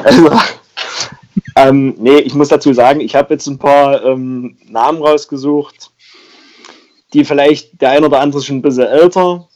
[0.04, 0.30] also,
[1.56, 5.90] ähm, nee, ich muss dazu sagen, ich habe jetzt ein paar ähm, Namen rausgesucht,
[7.14, 9.48] die vielleicht der ein oder andere schon ein bisschen älter,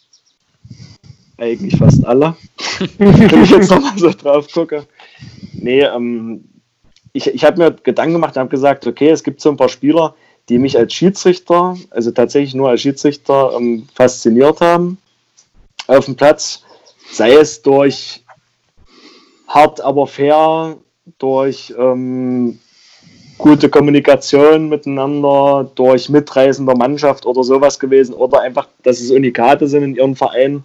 [1.37, 2.37] eigentlich fast alle,
[2.99, 4.87] wenn ich jetzt nochmal so drauf gucke.
[5.53, 6.45] Nee, ähm,
[7.13, 9.69] ich, ich habe mir Gedanken gemacht und habe gesagt, okay, es gibt so ein paar
[9.69, 10.15] Spieler,
[10.49, 14.99] die mich als Schiedsrichter, also tatsächlich nur als Schiedsrichter, ähm, fasziniert haben
[15.89, 16.63] auf dem Platz.
[17.11, 18.23] Sei es durch
[19.47, 20.77] hart, aber fair,
[21.19, 22.61] durch ähm,
[23.39, 29.85] gute Kommunikation miteinander, durch mitreißender Mannschaft oder sowas gewesen oder einfach, dass es Unikate sind
[29.85, 30.65] in ihrem Verein.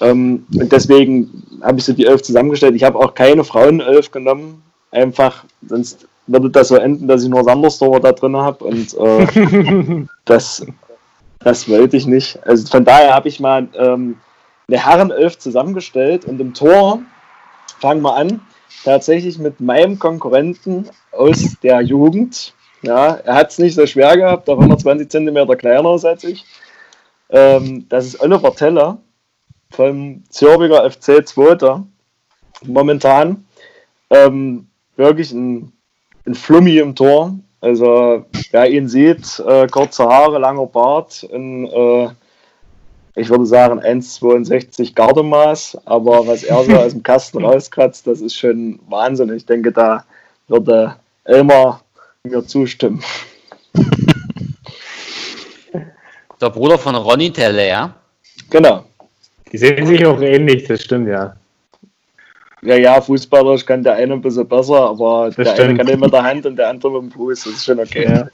[0.00, 2.76] Ähm, und deswegen habe ich so die Elf zusammengestellt.
[2.76, 7.44] Ich habe auch keine Frauenelf genommen, einfach, sonst würde das so enden, dass ich nur
[7.44, 10.66] Sandersdorfer da drin habe und äh, das,
[11.40, 12.38] das wollte ich nicht.
[12.46, 14.16] Also von daher habe ich mal ähm,
[14.68, 17.00] eine Herrenelf zusammengestellt und im Tor
[17.80, 18.40] fangen wir an,
[18.84, 22.54] tatsächlich mit meinem Konkurrenten aus der Jugend.
[22.82, 26.44] Ja, er hat es nicht so schwer gehabt, auch 120 cm kleiner ist als ich.
[27.30, 28.98] Ähm, das ist Oliver Teller
[29.70, 31.82] vom Zürbiger FC 2.
[32.64, 33.46] Momentan
[34.10, 35.72] ähm, wirklich ein,
[36.26, 37.38] ein Flummi im Tor.
[37.60, 42.08] Also, wer ihn sieht, äh, kurze Haare, langer Bart, ein äh,
[43.16, 48.36] ich würde sagen 1,62 Gardemaß, aber was er so aus dem Kasten rauskratzt, das ist
[48.36, 49.34] schon Wahnsinn.
[49.34, 50.04] Ich denke, da
[50.48, 50.94] würde
[51.24, 51.80] Elmar
[52.24, 53.02] mir zustimmen.
[56.40, 57.94] Der Bruder von Ronny Telle, ja?
[58.50, 58.84] Genau.
[59.50, 61.34] Die sehen sich auch ähnlich, das stimmt, ja.
[62.60, 65.60] Ja, ja, Fußballer kann der eine ein bisschen besser, aber Das der stimmt.
[65.60, 67.44] eine kann nicht mit der Hand und der andere mit dem Fuß.
[67.44, 68.04] Das ist schon okay.
[68.08, 68.28] Ja.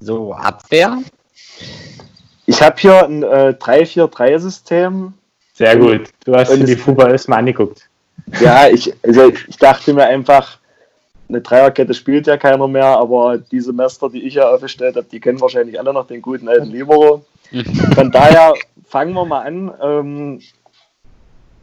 [0.00, 0.98] So, Abwehr.
[2.46, 5.12] Ich habe hier ein äh, 3-4-3-System.
[5.54, 6.08] Sehr gut.
[6.24, 7.88] Du hast dir die es- Fußball erstmal angeguckt.
[8.40, 10.58] Ja, ich, also ich dachte mir einfach,
[11.28, 15.20] eine Dreierkette spielt ja keiner mehr, aber die Semester, die ich ja aufgestellt habe, die
[15.20, 17.24] kennen wahrscheinlich alle noch den guten alten Libero.
[17.94, 18.54] Von daher
[18.86, 19.72] fangen wir mal an.
[19.82, 20.40] Ähm,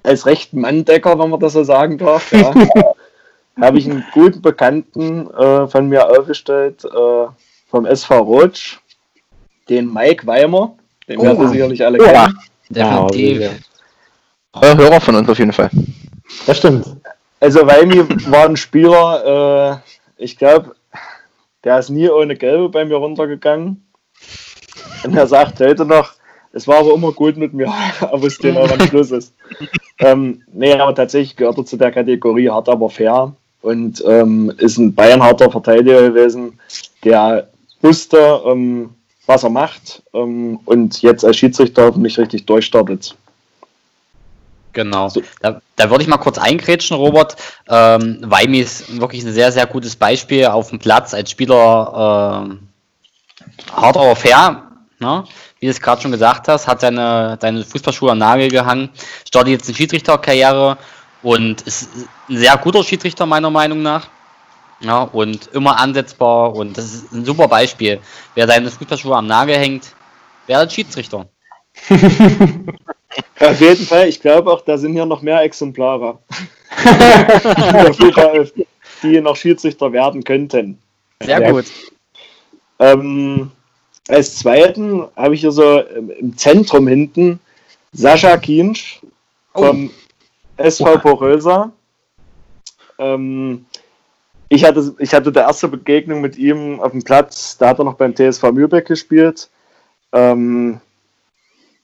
[0.03, 2.53] als rechten Manndecker, wenn man das so sagen darf, ja,
[3.61, 7.25] habe ich einen guten Bekannten äh, von mir aufgestellt, äh,
[7.69, 8.79] vom SV Rotsch,
[9.69, 10.75] den Mike Weimer.
[11.07, 12.25] Den werden Sie sicherlich alle Ja.
[12.25, 12.39] kennen.
[12.69, 13.41] Definitiv.
[13.41, 13.49] Ja,
[14.61, 15.69] Euer Hörer von uns auf jeden Fall.
[16.45, 16.85] das stimmt.
[17.39, 19.81] Also Weimi war ein Spieler,
[20.17, 20.75] äh, ich glaube,
[21.63, 23.85] der ist nie ohne Gelbe bei mir runtergegangen.
[25.03, 26.13] Und er sagt heute noch,
[26.51, 29.33] es war aber immer gut mit mir, aber es den auch am Schluss ist.
[29.99, 34.77] ähm, nee, aber tatsächlich gehört er zu der Kategorie hart, aber fair und ähm, ist
[34.77, 36.59] ein beinharter Verteidiger gewesen,
[37.03, 37.49] der
[37.81, 38.89] wusste, ähm,
[39.29, 43.15] was er macht ähm, und jetzt als Schiedsrichter hoffentlich richtig durchstartet.
[44.73, 45.07] Genau.
[45.07, 45.21] So.
[45.41, 47.35] Da, da würde ich mal kurz eingrätschen, Robert.
[47.69, 52.47] Ähm, Weimi ist wirklich ein sehr, sehr gutes Beispiel auf dem Platz als Spieler.
[52.49, 52.59] ähm,
[53.71, 54.63] hart aber fair,
[54.99, 55.23] ne?
[55.59, 58.89] wie du es gerade schon gesagt hast, hat seine, seine Fußballschuhe am Nagel gehangen,
[59.27, 60.77] startet jetzt eine Schiedsrichterkarriere
[61.21, 61.89] und ist
[62.29, 64.07] ein sehr guter Schiedsrichter meiner Meinung nach.
[64.81, 67.99] Ja, und immer ansetzbar und das ist ein super Beispiel.
[68.35, 69.93] Wer seine Fußballschuhe am Nagel hängt,
[70.47, 71.27] werdet Schiedsrichter.
[73.39, 76.19] Auf jeden Fall, ich glaube auch, da sind hier noch mehr Exemplare.
[76.85, 77.93] Der
[79.03, 80.77] die noch Schiedsrichter werden könnten.
[81.21, 81.51] Sehr Ja.
[81.51, 81.65] gut.
[82.79, 83.51] Ähm,
[84.07, 87.39] als zweiten habe ich hier so im im Zentrum hinten
[87.91, 89.01] Sascha Kiensch
[89.53, 89.91] vom
[90.57, 91.71] SV Porösa.
[92.97, 93.65] Ähm,
[94.49, 97.85] ich, hatte, ich hatte die erste Begegnung mit ihm auf dem Platz, da hat er
[97.85, 99.49] noch beim TSV Mühlbeck gespielt.
[100.11, 100.81] Ähm,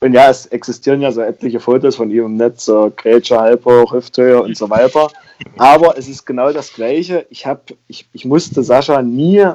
[0.01, 3.93] und ja, es existieren ja so etliche Fotos von ihm im Netz, so Grätsche, Halbhoch,
[3.93, 5.09] Hüfthöhe und so weiter.
[5.57, 7.26] Aber es ist genau das Gleiche.
[7.30, 9.45] Ich, hab, ich, ich musste Sascha nie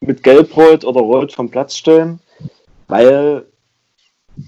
[0.00, 2.20] mit Gelbrot oder Rot vom Platz stellen,
[2.88, 3.44] weil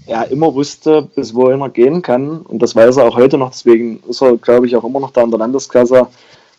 [0.06, 2.42] er immer wusste, bis wohin er gehen kann.
[2.42, 3.50] Und das weiß er auch heute noch.
[3.50, 6.08] Deswegen ist er, glaube ich, auch immer noch da in der Landesklasse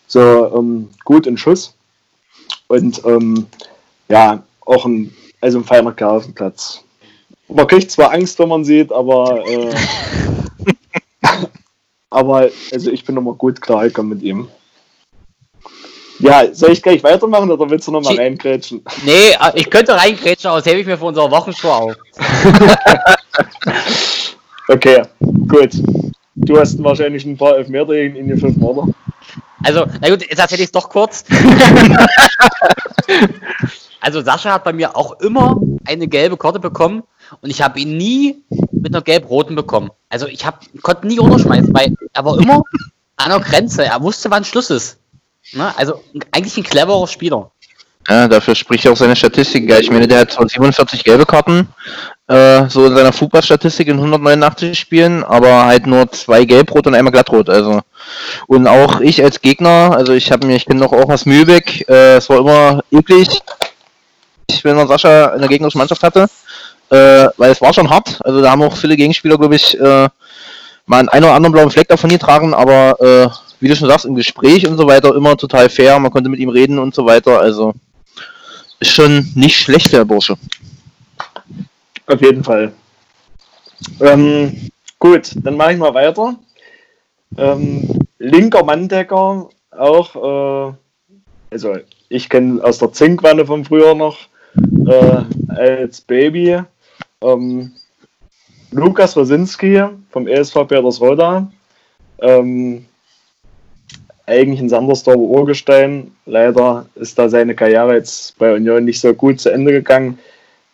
[0.10, 1.74] so ähm, gut in Schuss.
[2.68, 3.48] Und ähm,
[4.10, 6.84] ja, auch ein, also ein feiner Kerl auf dem Platz.
[7.48, 9.74] Man kriegt zwar Angst, wenn man sieht, aber, äh,
[12.10, 14.50] aber also ich bin immer gut klargekommen mit ihm.
[16.20, 18.84] Ja, soll ich gleich weitermachen oder willst du noch mal reingrätschen?
[19.06, 21.96] Nee, äh, ich könnte reingrätschen, aber das hebe ich mir für unsere Wochenshow auf.
[24.68, 25.04] okay,
[25.48, 25.72] gut.
[26.36, 28.88] Du hast wahrscheinlich ein paar Elfmeter in die fünf oder?
[29.64, 31.26] Also, na gut, jetzt erzähle ich es doch kurz.
[34.02, 37.04] also, Sascha hat bei mir auch immer eine gelbe Karte bekommen
[37.42, 39.92] und ich habe ihn nie mit einer gelb-roten bekommen.
[40.10, 42.62] Also, ich hab, konnte nie runterschmeißen, weil er war immer
[43.18, 43.86] an der Grenze.
[43.86, 45.00] Er wusste, wann Schluss ist.
[45.54, 45.74] Ne?
[45.78, 46.02] Also
[46.32, 47.52] eigentlich ein cleverer Spieler.
[48.10, 49.72] Ja, dafür spricht auch seine Statistik.
[49.72, 51.68] Ich meine, der hat 47 gelbe Karten,
[52.28, 57.12] äh, so in seiner Fußballstatistik in 189 Spielen, aber halt nur zwei gelbrot und einmal
[57.12, 57.50] glattrot.
[57.52, 57.82] Also
[58.48, 61.88] und auch ich als Gegner, also ich habe mir, ich kenne noch auch aus Mühlbeck,
[61.88, 63.42] äh, es war immer eklig,
[64.64, 66.28] wenn man Sascha in der gegnerischen Mannschaft hatte,
[66.90, 68.20] äh, weil es war schon hart.
[68.24, 70.10] Also da haben auch viele Gegenspieler, glaube ich, äh,
[70.88, 73.30] mal einen oder anderen blauen Fleck davon getragen, aber äh,
[73.60, 76.40] wie du schon sagst, im Gespräch und so weiter immer total fair, man konnte mit
[76.40, 77.76] ihm reden und so weiter, also
[78.82, 80.36] schon nicht schlecht, der Bursche.
[82.08, 82.74] Auf jeden Fall.
[84.00, 86.36] Ähm, gut, dann mache ich mal weiter.
[87.38, 90.74] Ähm, linker Manndecker, auch, äh,
[91.52, 91.78] also
[92.10, 94.18] ich kenne aus der Zinkwanne von früher noch
[94.88, 96.62] äh, als Baby.
[97.22, 97.72] Ähm,
[98.72, 101.52] Lukas Rosinski vom ESV Petersroda.
[102.22, 102.86] Ähm,
[104.30, 106.12] eigentlich ein Sandersdorfer Urgestein.
[106.26, 110.20] Leider ist da seine Karriere jetzt bei Union nicht so gut zu Ende gegangen.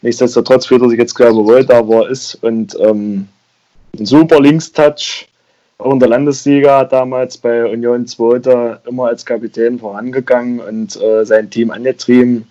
[0.01, 2.35] Nichtsdestotrotz fühlt er sich jetzt, ich, wohl da, wo er ist.
[2.43, 3.27] Und ähm,
[3.97, 5.27] ein super Linkstouch,
[5.77, 8.79] auch in der Landesliga damals bei Union 2.
[8.87, 12.47] immer als Kapitän vorangegangen und äh, sein Team angetrieben.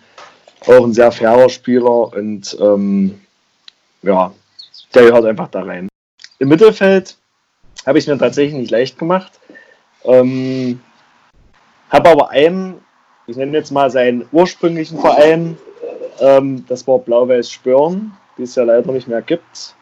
[0.67, 3.21] Auch ein sehr fairer Spieler und ähm,
[4.01, 4.33] ja,
[4.93, 5.87] der gehört einfach da rein.
[6.39, 7.15] Im Mittelfeld
[7.85, 9.39] habe ich es mir tatsächlich nicht leicht gemacht.
[10.03, 10.79] Ähm,
[11.89, 12.75] habe aber einen,
[13.27, 15.57] ich nenne jetzt mal seinen ursprünglichen Verein,
[16.19, 19.75] ähm, das war Blau-Weiß Spörn, die es ja leider nicht mehr gibt.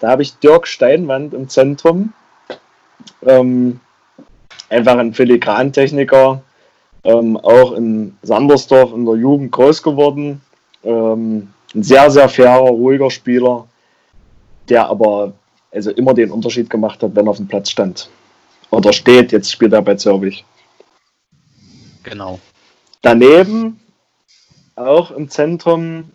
[0.00, 2.12] Da habe ich Dirk Steinwand im Zentrum.
[3.24, 3.78] Ähm,
[4.68, 6.42] einfach ein Filigrantechniker,
[7.04, 10.40] ähm, auch in Sandersdorf in der Jugend groß geworden.
[10.82, 13.66] Ähm, ein sehr, sehr fairer, ruhiger Spieler,
[14.68, 15.34] der aber
[15.72, 18.10] also immer den Unterschied gemacht hat, wenn er auf dem Platz stand.
[18.70, 20.44] Oder steht, jetzt spielt er bei Zürich.
[22.02, 22.40] Genau.
[23.02, 23.80] Daneben,
[24.76, 26.10] auch im Zentrum,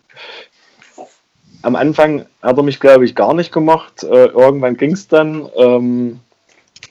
[1.62, 4.02] am Anfang hat er mich, glaube ich, gar nicht gemacht.
[4.02, 5.48] Äh, irgendwann ging es dann.
[5.56, 6.20] Ähm,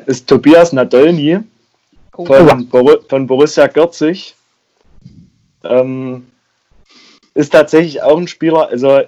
[0.06, 1.40] ist Tobias Nadolny
[2.16, 2.26] oh.
[2.26, 4.36] von, Bor von Borussia Gürzig.
[5.64, 6.28] Ähm,
[7.34, 9.02] ist tatsächlich auch ein Spieler, also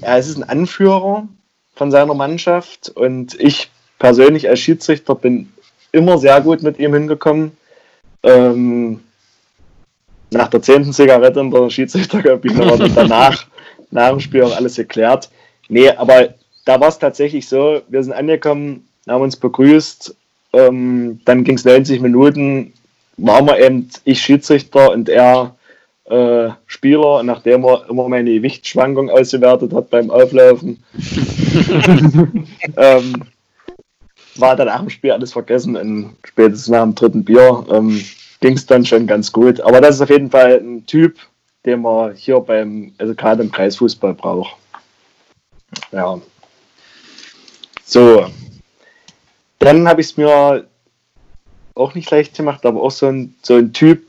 [0.00, 1.28] er ist ein Anführer
[1.74, 5.52] von seiner Mannschaft und ich persönlich als Schiedsrichter bin
[5.92, 7.56] immer sehr gut mit ihm hingekommen.
[8.22, 9.00] Ähm,
[10.30, 13.46] nach der zehnten Zigarette in der Schiedsrichterkabine war dann danach,
[13.90, 15.30] nach dem Spiel auch alles geklärt.
[15.68, 20.14] Nee, aber da war es tatsächlich so, wir sind angekommen, haben uns begrüßt,
[20.52, 22.72] ähm, dann ging es 90 Minuten,
[23.16, 25.56] waren wir eben ich Schiedsrichter und er
[26.04, 30.82] äh, Spieler, nachdem er immer meine Gewichtsschwankung ausgewertet hat beim Auflaufen.
[32.76, 33.24] ähm,
[34.36, 38.02] war dann nach dem Spiel alles vergessen und spätestens nach dem dritten Bier ähm,
[38.40, 39.60] ging es dann schon ganz gut.
[39.60, 41.18] Aber das ist auf jeden Fall ein Typ,
[41.64, 44.56] den man hier beim, also gerade im Kreisfußball braucht.
[45.92, 46.20] Ja.
[47.84, 48.26] So.
[49.58, 50.64] Dann habe ich es mir
[51.74, 54.02] auch nicht leicht gemacht, aber auch so ein, so ein Typ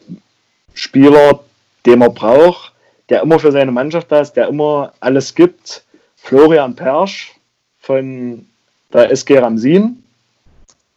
[0.74, 1.44] Spieler,
[1.86, 2.74] den man braucht,
[3.10, 5.84] der immer für seine Mannschaft da ist, der immer alles gibt.
[6.16, 7.36] Florian Persch
[7.80, 8.46] von
[8.94, 10.01] der SG Ramsin.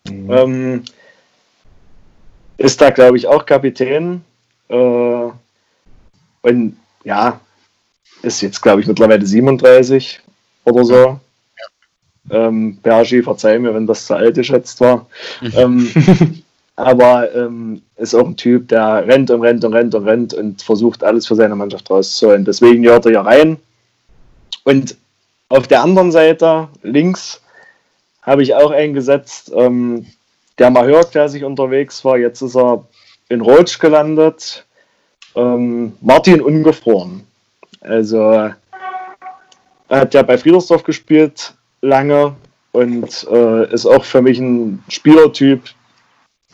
[0.09, 0.31] Mhm.
[0.31, 0.85] Ähm,
[2.57, 4.25] ist da, glaube ich, auch Kapitän.
[4.69, 5.31] Äh,
[6.43, 7.41] und ja,
[8.23, 10.21] ist jetzt, glaube ich, mittlerweile 37
[10.65, 11.21] oder so.
[12.31, 15.07] Ähm, Bergi, verzeih mir, wenn das zu alt geschätzt war.
[15.55, 15.91] ähm,
[16.77, 20.63] aber ähm, ist auch ein Typ, der rennt und rennt und rennt und rennt und
[20.63, 22.45] versucht alles für seine Mannschaft rauszuholen.
[22.45, 23.59] Deswegen gehört er ja rein.
[24.65, 24.97] Und
[25.51, 27.43] auf der anderen Seite, links,
[28.25, 30.07] habe ich auch eingesetzt, ähm,
[30.59, 32.19] der mal höherklassig unterwegs war.
[32.19, 32.85] Jetzt ist er
[33.29, 34.65] in Rotsch gelandet.
[35.37, 37.27] Ähm, Martin Ungefroren.
[37.81, 38.51] Also
[39.91, 42.35] hat ja bei Friedersdorf gespielt lange
[42.73, 45.63] und äh, ist auch für mich ein Spielertyp,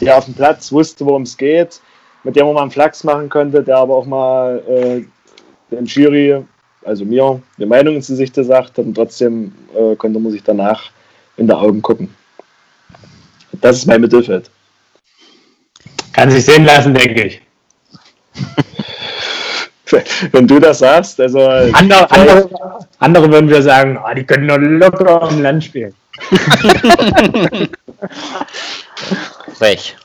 [0.01, 1.81] der auf dem Platz wusste, worum es geht,
[2.25, 5.05] mit dem man mal einen Flachs machen könnte, der aber auch mal äh,
[5.75, 6.45] den Schiri,
[6.85, 10.91] also mir, die Meinung ins Gesicht gesagt hat und trotzdem äh, konnte man sich danach
[11.41, 12.15] in die Augen gucken.
[13.53, 14.51] Das ist mein Mittelfeld.
[16.13, 17.43] Kann sich sehen lassen, denke ich.
[20.31, 21.41] Wenn du das sagst, also.
[21.41, 22.49] Andere, andere,
[22.99, 25.93] andere würden wir sagen, oh, die können nur locker im Land spielen.
[29.55, 29.97] Frech.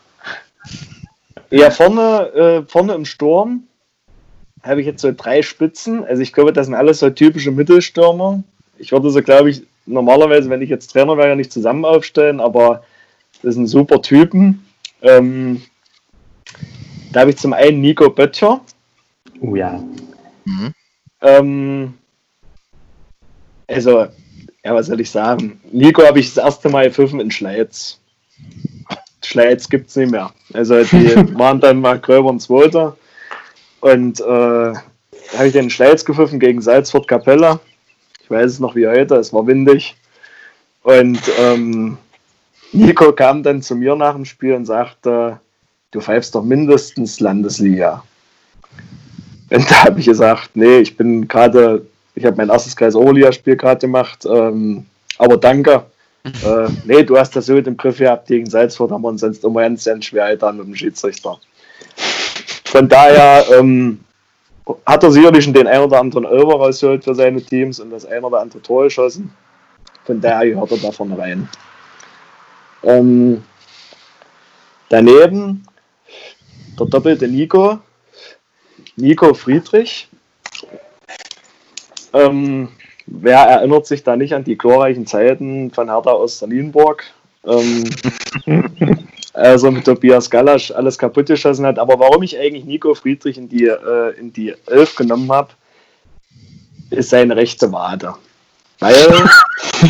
[1.52, 3.68] Ja, vorne, äh, vorne im Sturm
[4.64, 6.04] habe ich jetzt so drei Spitzen.
[6.04, 8.44] Also ich glaube, das sind alles so typische Mittelstürmer.
[8.80, 12.84] Ich würde so, glaube ich, normalerweise, wenn ich jetzt Trainer wäre, nicht zusammen aufstellen, aber
[13.42, 14.66] das sind super Typen.
[15.02, 15.62] Ähm,
[17.12, 18.62] da habe ich zum einen Nico Böttcher.
[19.42, 19.84] Oh ja.
[20.46, 20.74] Mhm.
[21.22, 21.94] Ähm,
[23.68, 24.08] also,
[24.64, 25.60] ja, was soll ich sagen?
[25.72, 28.00] Nico habe ich das erste Mal gepfiffen in Schleiz.
[29.24, 30.32] Schleiz gibt es nicht mehr.
[30.54, 32.98] Also, die waren dann mal gröber und zweiter.
[33.82, 37.60] Und äh, habe ich den Schleiz gepfiffen gegen Salzford Capella.
[38.26, 39.96] Ich weiß es noch wie heute, es war windig.
[40.82, 41.96] Und ähm,
[42.72, 45.40] Nico kam dann zu mir nach dem Spiel und sagte,
[45.92, 48.04] du pfeifst doch mindestens Landesliga.
[49.52, 53.58] Und da habe ich gesagt, nee, ich bin gerade, ich habe mein erstes Kreis Oberliga-Spiel
[53.58, 54.88] gerade gemacht, ähm,
[55.20, 55.84] aber danke.
[56.24, 59.44] äh, nee, du hast das so im Griff gehabt, gegen Salzburg haben wir uns sonst
[59.44, 61.38] immer ganz, ganz schwer getan mit dem Schiedsrichter.
[62.64, 64.00] Von daher ähm,
[64.86, 68.24] hat er sicherlich den ein oder anderen Over rausgeholt für seine Teams und das ein
[68.24, 69.32] oder andere Tor geschossen.
[70.06, 71.50] Von daher gehört er da vorne rein.
[72.84, 73.44] Ähm,
[74.90, 75.66] daneben
[76.80, 77.80] der doppelte Nico,
[78.96, 80.08] Nico Friedrich.
[82.14, 82.70] Ähm,
[83.08, 87.04] wer erinnert sich da nicht an die glorreichen Zeiten von Hertha aus Nienburg?
[87.46, 87.84] Ähm,
[89.36, 91.78] also mit Tobias Galasch alles kaputt geschossen hat.
[91.78, 95.50] Aber warum ich eigentlich Nico Friedrich in die, äh, in die Elf genommen habe,
[96.90, 98.16] ist seine rechte Wade.
[98.80, 99.30] Weil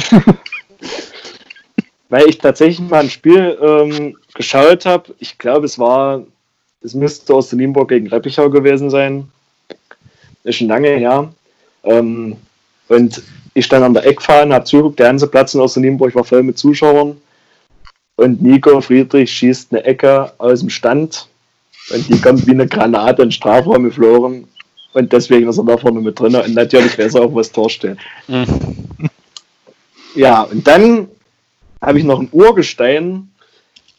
[2.10, 5.14] weil ich tatsächlich mal ein Spiel ähm, geschaut habe.
[5.20, 6.24] Ich glaube, es war,
[6.82, 9.30] es müsste aus Nienburg gegen Reppichau gewesen sein.
[10.44, 11.32] Ist schon lange her.
[11.84, 12.38] Ähm,
[12.88, 13.22] und
[13.54, 16.58] ich stand an der Eckfahne, habe zugeguckt, der ganze Platz in Osternienburg war voll mit
[16.58, 17.18] Zuschauern.
[18.18, 21.28] Und Nico Friedrich schießt eine Ecke aus dem Stand
[21.94, 24.48] und die kommt wie eine Granate in den Strafraum geflogen.
[24.94, 26.36] Und deswegen ist er da vorne mit drin.
[26.36, 27.98] Und natürlich weiß er auch, was Tor steht.
[28.28, 28.48] Mhm.
[30.16, 31.10] Ja, und dann
[31.82, 33.30] habe ich noch ein Urgestein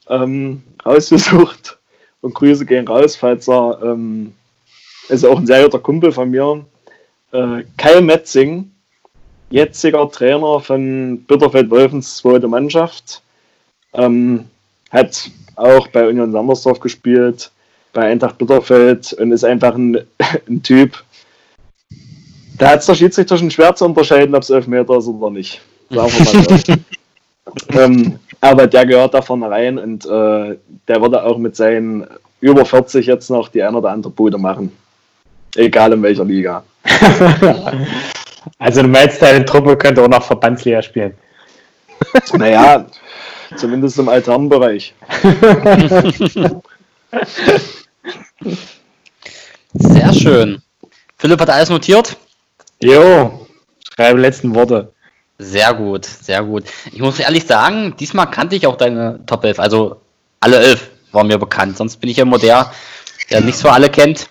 [0.09, 1.77] ähm, rausgesucht
[2.23, 4.33] und Grüße gehen raus, falls er, ähm,
[5.09, 6.65] ist auch ein sehr guter Kumpel von mir,
[7.33, 8.71] äh, Kai Metzing,
[9.51, 13.23] jetziger Trainer von Bitterfeld-Wolfens zweite Mannschaft,
[13.95, 14.45] ähm,
[14.91, 17.51] hat auch bei Union Sandersdorf gespielt,
[17.93, 19.99] bei Eintracht Bitterfeld und ist einfach ein,
[20.49, 21.03] ein Typ,
[22.59, 25.61] da hat es der Schiedsrichter schon schwer zu unterscheiden, ob es Elfmeter ist oder nicht.
[25.91, 26.79] Sagen wir mal
[27.85, 30.57] ähm, aber der gehört da vorne rein und äh,
[30.89, 32.07] der würde auch mit seinen
[32.41, 34.73] über 40 jetzt noch die ein oder andere Bude machen.
[35.55, 36.65] Egal in welcher Liga.
[38.59, 41.15] also du meinst, deine Truppe könnte auch noch Verbandsliga spielen?
[42.33, 42.87] Naja,
[43.57, 44.95] zumindest im Alternbereich.
[49.75, 50.63] Sehr schön.
[51.19, 52.17] Philipp hat alles notiert?
[52.81, 53.47] Jo,
[53.95, 54.93] schreibe letzten Worte.
[55.39, 56.65] Sehr gut, sehr gut.
[56.93, 59.59] Ich muss ehrlich sagen, diesmal kannte ich auch deine Top 11.
[59.59, 60.01] Also
[60.41, 61.77] alle elf waren mir bekannt.
[61.77, 62.73] Sonst bin ich ja immer der,
[63.31, 64.29] der nicht so alle kennt.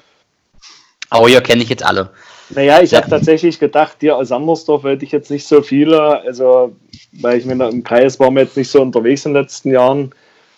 [1.10, 2.12] Aber hier kenne ich jetzt alle.
[2.50, 6.22] Naja, ich habe tatsächlich gedacht, dir aus Sandersdorf hätte ich jetzt nicht so viele.
[6.22, 6.76] Also,
[7.14, 10.12] weil ich mir im Kreis war mir jetzt nicht so unterwegs in den letzten Jahren.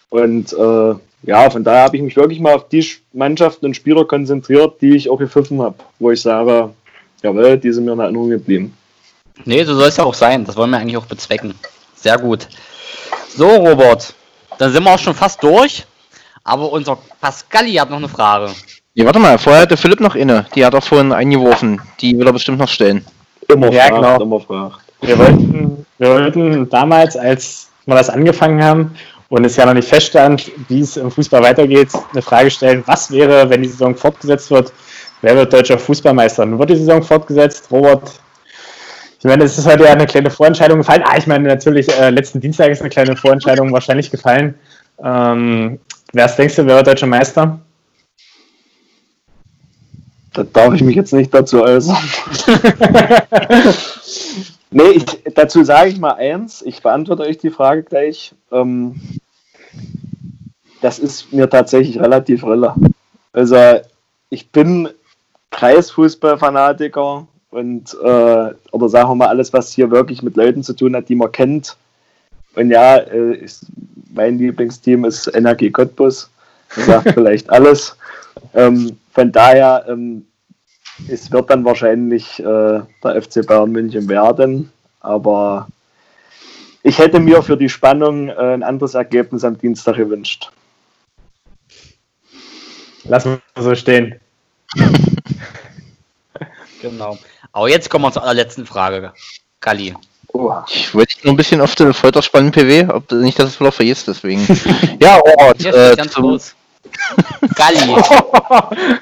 [0.10, 4.06] Und äh, ja, von daher habe ich mich wirklich mal auf die Mannschaften und Spieler
[4.06, 5.76] konzentriert, die ich auch gepfiffen habe.
[6.00, 6.74] Wo ich sage,
[7.24, 8.78] jawohl, die sind mir in Erinnerung geblieben.
[9.46, 10.46] Nee, so soll es ja auch sein.
[10.46, 11.54] Das wollen wir eigentlich auch bezwecken.
[11.96, 12.48] Sehr gut.
[13.36, 14.14] So, Robert,
[14.58, 15.86] dann sind wir auch schon fast durch.
[16.44, 18.52] Aber unser Pascali hat noch eine Frage.
[18.98, 20.48] Ja, warte mal, vorher hat der Philipp noch inne.
[20.56, 21.80] Die hat er vorhin eingeworfen.
[22.02, 23.06] Die will er bestimmt noch stellen.
[23.48, 24.22] Immer ja, fragt, genau.
[24.24, 24.80] immer fragt.
[25.02, 28.96] Wir wollten, wir wollten damals, als wir das angefangen haben
[29.30, 33.12] und es ja noch nicht feststand, wie es im Fußball weitergeht, eine Frage stellen, was
[33.12, 34.74] wäre, wenn die Saison fortgesetzt wird,
[35.22, 36.48] wer wird deutscher Fußballmeister?
[36.48, 38.20] Nun wird die Saison fortgesetzt, Robert
[39.20, 41.04] Ich meine, es ist heute ja eine kleine Vorentscheidung gefallen.
[41.06, 44.56] Ah, ich meine, natürlich, äh, letzten Dienstag ist eine kleine Vorentscheidung wahrscheinlich gefallen.
[45.04, 45.80] Ähm,
[46.14, 47.60] wer denkst du, wer wird deutscher Meister?
[50.38, 51.98] Da darf ich mich jetzt nicht dazu äußern.
[54.70, 56.62] nee, ich, dazu sage ich mal eins.
[56.62, 58.36] Ich beantworte euch die Frage gleich.
[58.52, 59.02] Ähm,
[60.82, 62.76] das ist mir tatsächlich relativ rille.
[63.34, 63.80] Also,
[64.30, 64.90] ich bin
[65.50, 70.96] Kreisfußballfanatiker und äh, oder sagen wir mal alles, was hier wirklich mit Leuten zu tun
[70.96, 71.78] hat, die man kennt.
[72.54, 73.66] Und ja, äh, ist,
[74.14, 76.30] mein Lieblingsteam ist Energie Cottbus.
[76.76, 77.98] Das sagt vielleicht alles.
[78.54, 80.28] Ähm, von daher, ähm,
[81.10, 82.44] es wird dann wahrscheinlich äh,
[83.04, 85.68] der FC Bayern München werden, aber
[86.84, 90.52] ich hätte mir für die Spannung äh, ein anderes Ergebnis am Dienstag gewünscht.
[93.06, 94.20] Lassen wir so stehen.
[96.84, 97.18] genau.
[97.54, 99.14] Aber jetzt kommen wir zur allerletzten Frage.
[99.62, 99.96] Kali.
[100.28, 100.54] Oh.
[100.68, 103.78] Ich wollte noch ein bisschen auf den Folter spannen, PW, ob nicht, dass es vielleicht
[103.78, 104.46] vergisst, deswegen.
[105.02, 105.66] ja, Ort.
[105.66, 106.40] Äh, ganz zum...
[107.56, 107.96] Galli.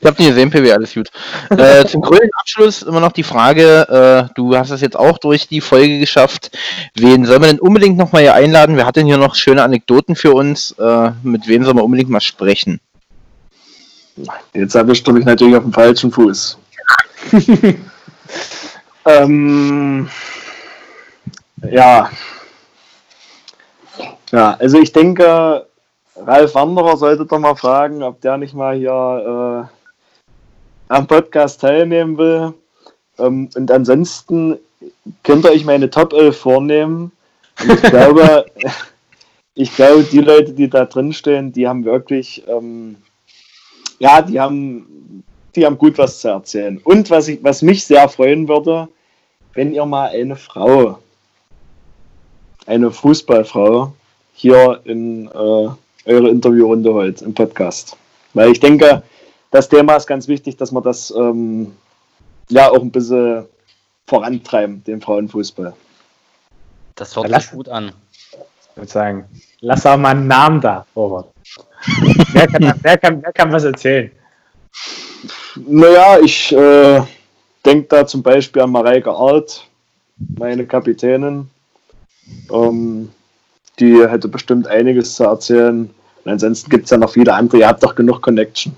[0.00, 1.10] Ich habe nie gesehen, PW, alles gut.
[1.50, 5.48] äh, zum grünen Abschluss immer noch die Frage, äh, du hast es jetzt auch durch
[5.48, 6.56] die Folge geschafft,
[6.94, 8.76] wen soll man denn unbedingt nochmal hier einladen?
[8.76, 10.72] Wer hat denn hier noch schöne Anekdoten für uns?
[10.78, 12.80] Äh, mit wem soll man unbedingt mal sprechen?
[14.54, 16.58] Jetzt erwischt du mich natürlich auf dem falschen Fuß.
[19.04, 20.08] ähm,
[21.70, 22.10] ja.
[24.32, 25.65] Ja, also ich denke,
[26.24, 32.16] Ralf Wanderer sollte doch mal fragen, ob der nicht mal hier äh, am Podcast teilnehmen
[32.16, 32.54] will.
[33.18, 34.58] Ähm, und ansonsten
[35.22, 37.12] könnt ihr euch meine Top 11 vornehmen.
[37.60, 38.46] Und ich glaube,
[39.54, 42.96] ich glaube, die Leute, die da drin stehen, die haben wirklich, ähm,
[43.98, 45.22] ja, die haben,
[45.54, 46.78] die haben gut was zu erzählen.
[46.82, 48.88] Und was, ich, was mich sehr freuen würde,
[49.54, 50.98] wenn ihr mal eine Frau,
[52.66, 53.92] eine Fußballfrau
[54.34, 55.68] hier in äh,
[56.06, 57.96] eure Interviewrunde heute im Podcast.
[58.34, 59.02] Weil ich denke,
[59.50, 61.72] das Thema ist ganz wichtig, dass wir das ähm,
[62.48, 63.46] ja auch ein bisschen
[64.06, 65.74] vorantreiben, den Frauenfußball.
[66.94, 67.92] Das hört sich gut an.
[68.32, 69.24] Ich würde sagen,
[69.60, 71.28] lass auch mal einen Namen da, Robert.
[72.32, 74.10] wer, kann, wer, kann, wer kann was erzählen?
[75.56, 77.02] Naja, ich äh,
[77.64, 79.66] denke da zum Beispiel an Mareike Art,
[80.16, 81.50] meine Kapitänin.
[82.52, 83.10] Ähm,
[83.78, 85.90] die hätte bestimmt einiges zu erzählen.
[86.26, 87.58] Und ansonsten gibt es ja noch viele andere.
[87.58, 88.74] Ihr habt doch genug Connection.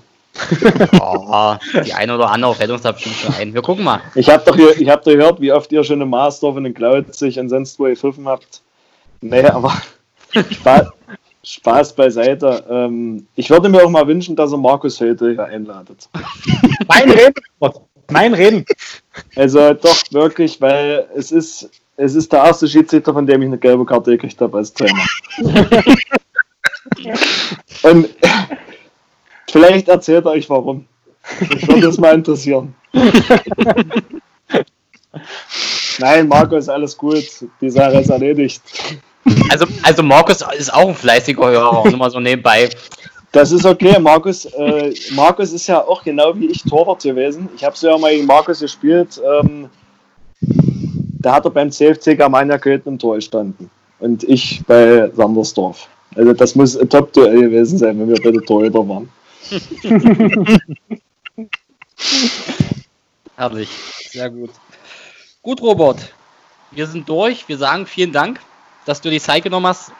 [1.01, 3.55] oh, die eine oder andere fällt uns da bestimmt schon ein.
[3.55, 4.01] Wir gucken mal.
[4.13, 7.39] Ich habe doch, hab doch gehört, wie oft ihr schon in Marsdorf und in Klautzig
[7.39, 8.61] und sonst wo ihr Pfiffen habt.
[9.21, 9.73] Nee, aber
[10.31, 10.89] Spaß,
[11.43, 12.63] Spaß beiseite.
[12.69, 16.07] Ähm, ich würde mir auch mal wünschen, dass ihr Markus heute hier einladet.
[16.87, 17.33] mein Reden!
[18.11, 18.63] Mein Reden!
[19.35, 23.57] Also doch wirklich, weil es ist es ist der erste Schiedsrichter, von dem ich eine
[23.57, 25.03] gelbe Karte gekriegt habe als Trainer.
[27.83, 28.09] Und
[29.49, 30.85] vielleicht erzählt er euch warum.
[31.55, 32.73] Ich würde das mal interessieren.
[35.99, 37.25] Nein, Markus, alles gut.
[37.61, 38.61] Die Sache ist erledigt.
[39.49, 42.69] Also, also Markus ist auch ein fleißiger Hörer, nur mal so nebenbei.
[43.31, 43.99] Das ist okay.
[43.99, 47.49] Markus, äh, Markus ist ja auch genau wie ich Torwart gewesen.
[47.55, 49.21] Ich habe so ja mal gegen Markus gespielt.
[49.23, 49.69] Ähm,
[50.41, 53.69] da hat er beim CFC Germania Köln im Tor gestanden.
[53.99, 55.87] Und ich bei Sandersdorf.
[56.15, 59.09] Also das muss ein Top-Duell gewesen sein, wenn wir bei der Torhüter waren.
[63.35, 63.69] Herrlich,
[64.11, 64.49] sehr gut.
[65.41, 66.13] Gut, Robert.
[66.71, 67.47] Wir sind durch.
[67.47, 68.39] Wir sagen vielen Dank,
[68.85, 69.91] dass du die Zeit genommen hast.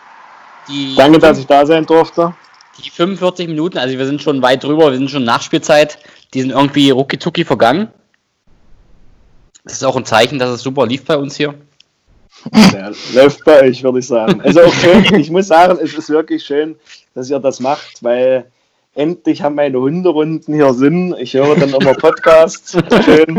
[0.68, 2.34] Die Danke, dass ich da sein durfte.
[2.84, 6.00] Die 45 Minuten, also wir sind schon weit drüber, wir sind schon Nachspielzeit.
[6.34, 7.90] Die sind irgendwie rucki vergangen.
[9.64, 11.56] Das ist auch ein Zeichen, dass es super lief bei uns hier.
[12.74, 14.42] Ja, läuft bei euch, würde ich sagen.
[14.42, 16.76] Also schön, ich muss sagen, es ist wirklich schön,
[17.16, 18.46] dass ihr das macht, weil
[18.96, 21.16] endlich haben meine Hunderunden hier Sinn.
[21.20, 22.78] Ich höre dann immer Podcasts.
[23.06, 23.38] Schön.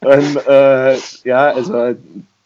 [0.00, 1.94] Und äh, ja, also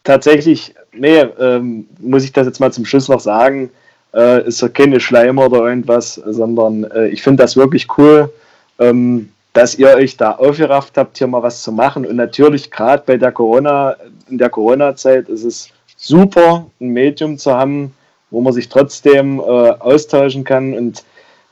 [0.03, 3.71] tatsächlich, nee, ähm, muss ich das jetzt mal zum Schluss noch sagen,
[4.13, 8.31] äh, ist ja keine Schleimer oder irgendwas, sondern äh, ich finde das wirklich cool.
[8.79, 12.05] Ähm, dass ihr euch da aufgerafft habt, hier mal was zu machen.
[12.05, 13.95] Und natürlich gerade bei der Corona,
[14.29, 17.93] in der Corona-Zeit ist es super, ein Medium zu haben,
[18.29, 20.73] wo man sich trotzdem äh, austauschen kann.
[20.73, 21.03] Und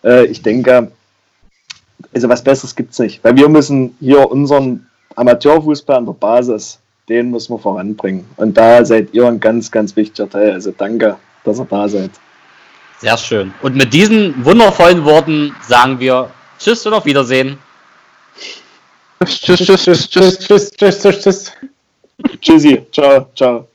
[0.03, 0.91] äh, ich denke,
[2.13, 3.23] also was Besseres gibt es nicht.
[3.23, 8.25] Weil wir müssen hier unseren Amateurfußball an der Basis, den müssen wir voranbringen.
[8.37, 10.51] Und da seid ihr ein ganz, ganz wichtiger Teil.
[10.51, 12.11] Also danke, dass ihr da seid.
[12.99, 13.53] Sehr schön.
[13.61, 17.57] Und mit diesen wundervollen Worten sagen wir Tschüss und auf Wiedersehen.
[19.23, 21.51] Tschüss, tschüss, tschüss, tschüss, tschüss, tschüss, tschüss, tschüss.
[22.41, 22.85] Tschüssi.
[22.91, 23.74] Ciao, ciao.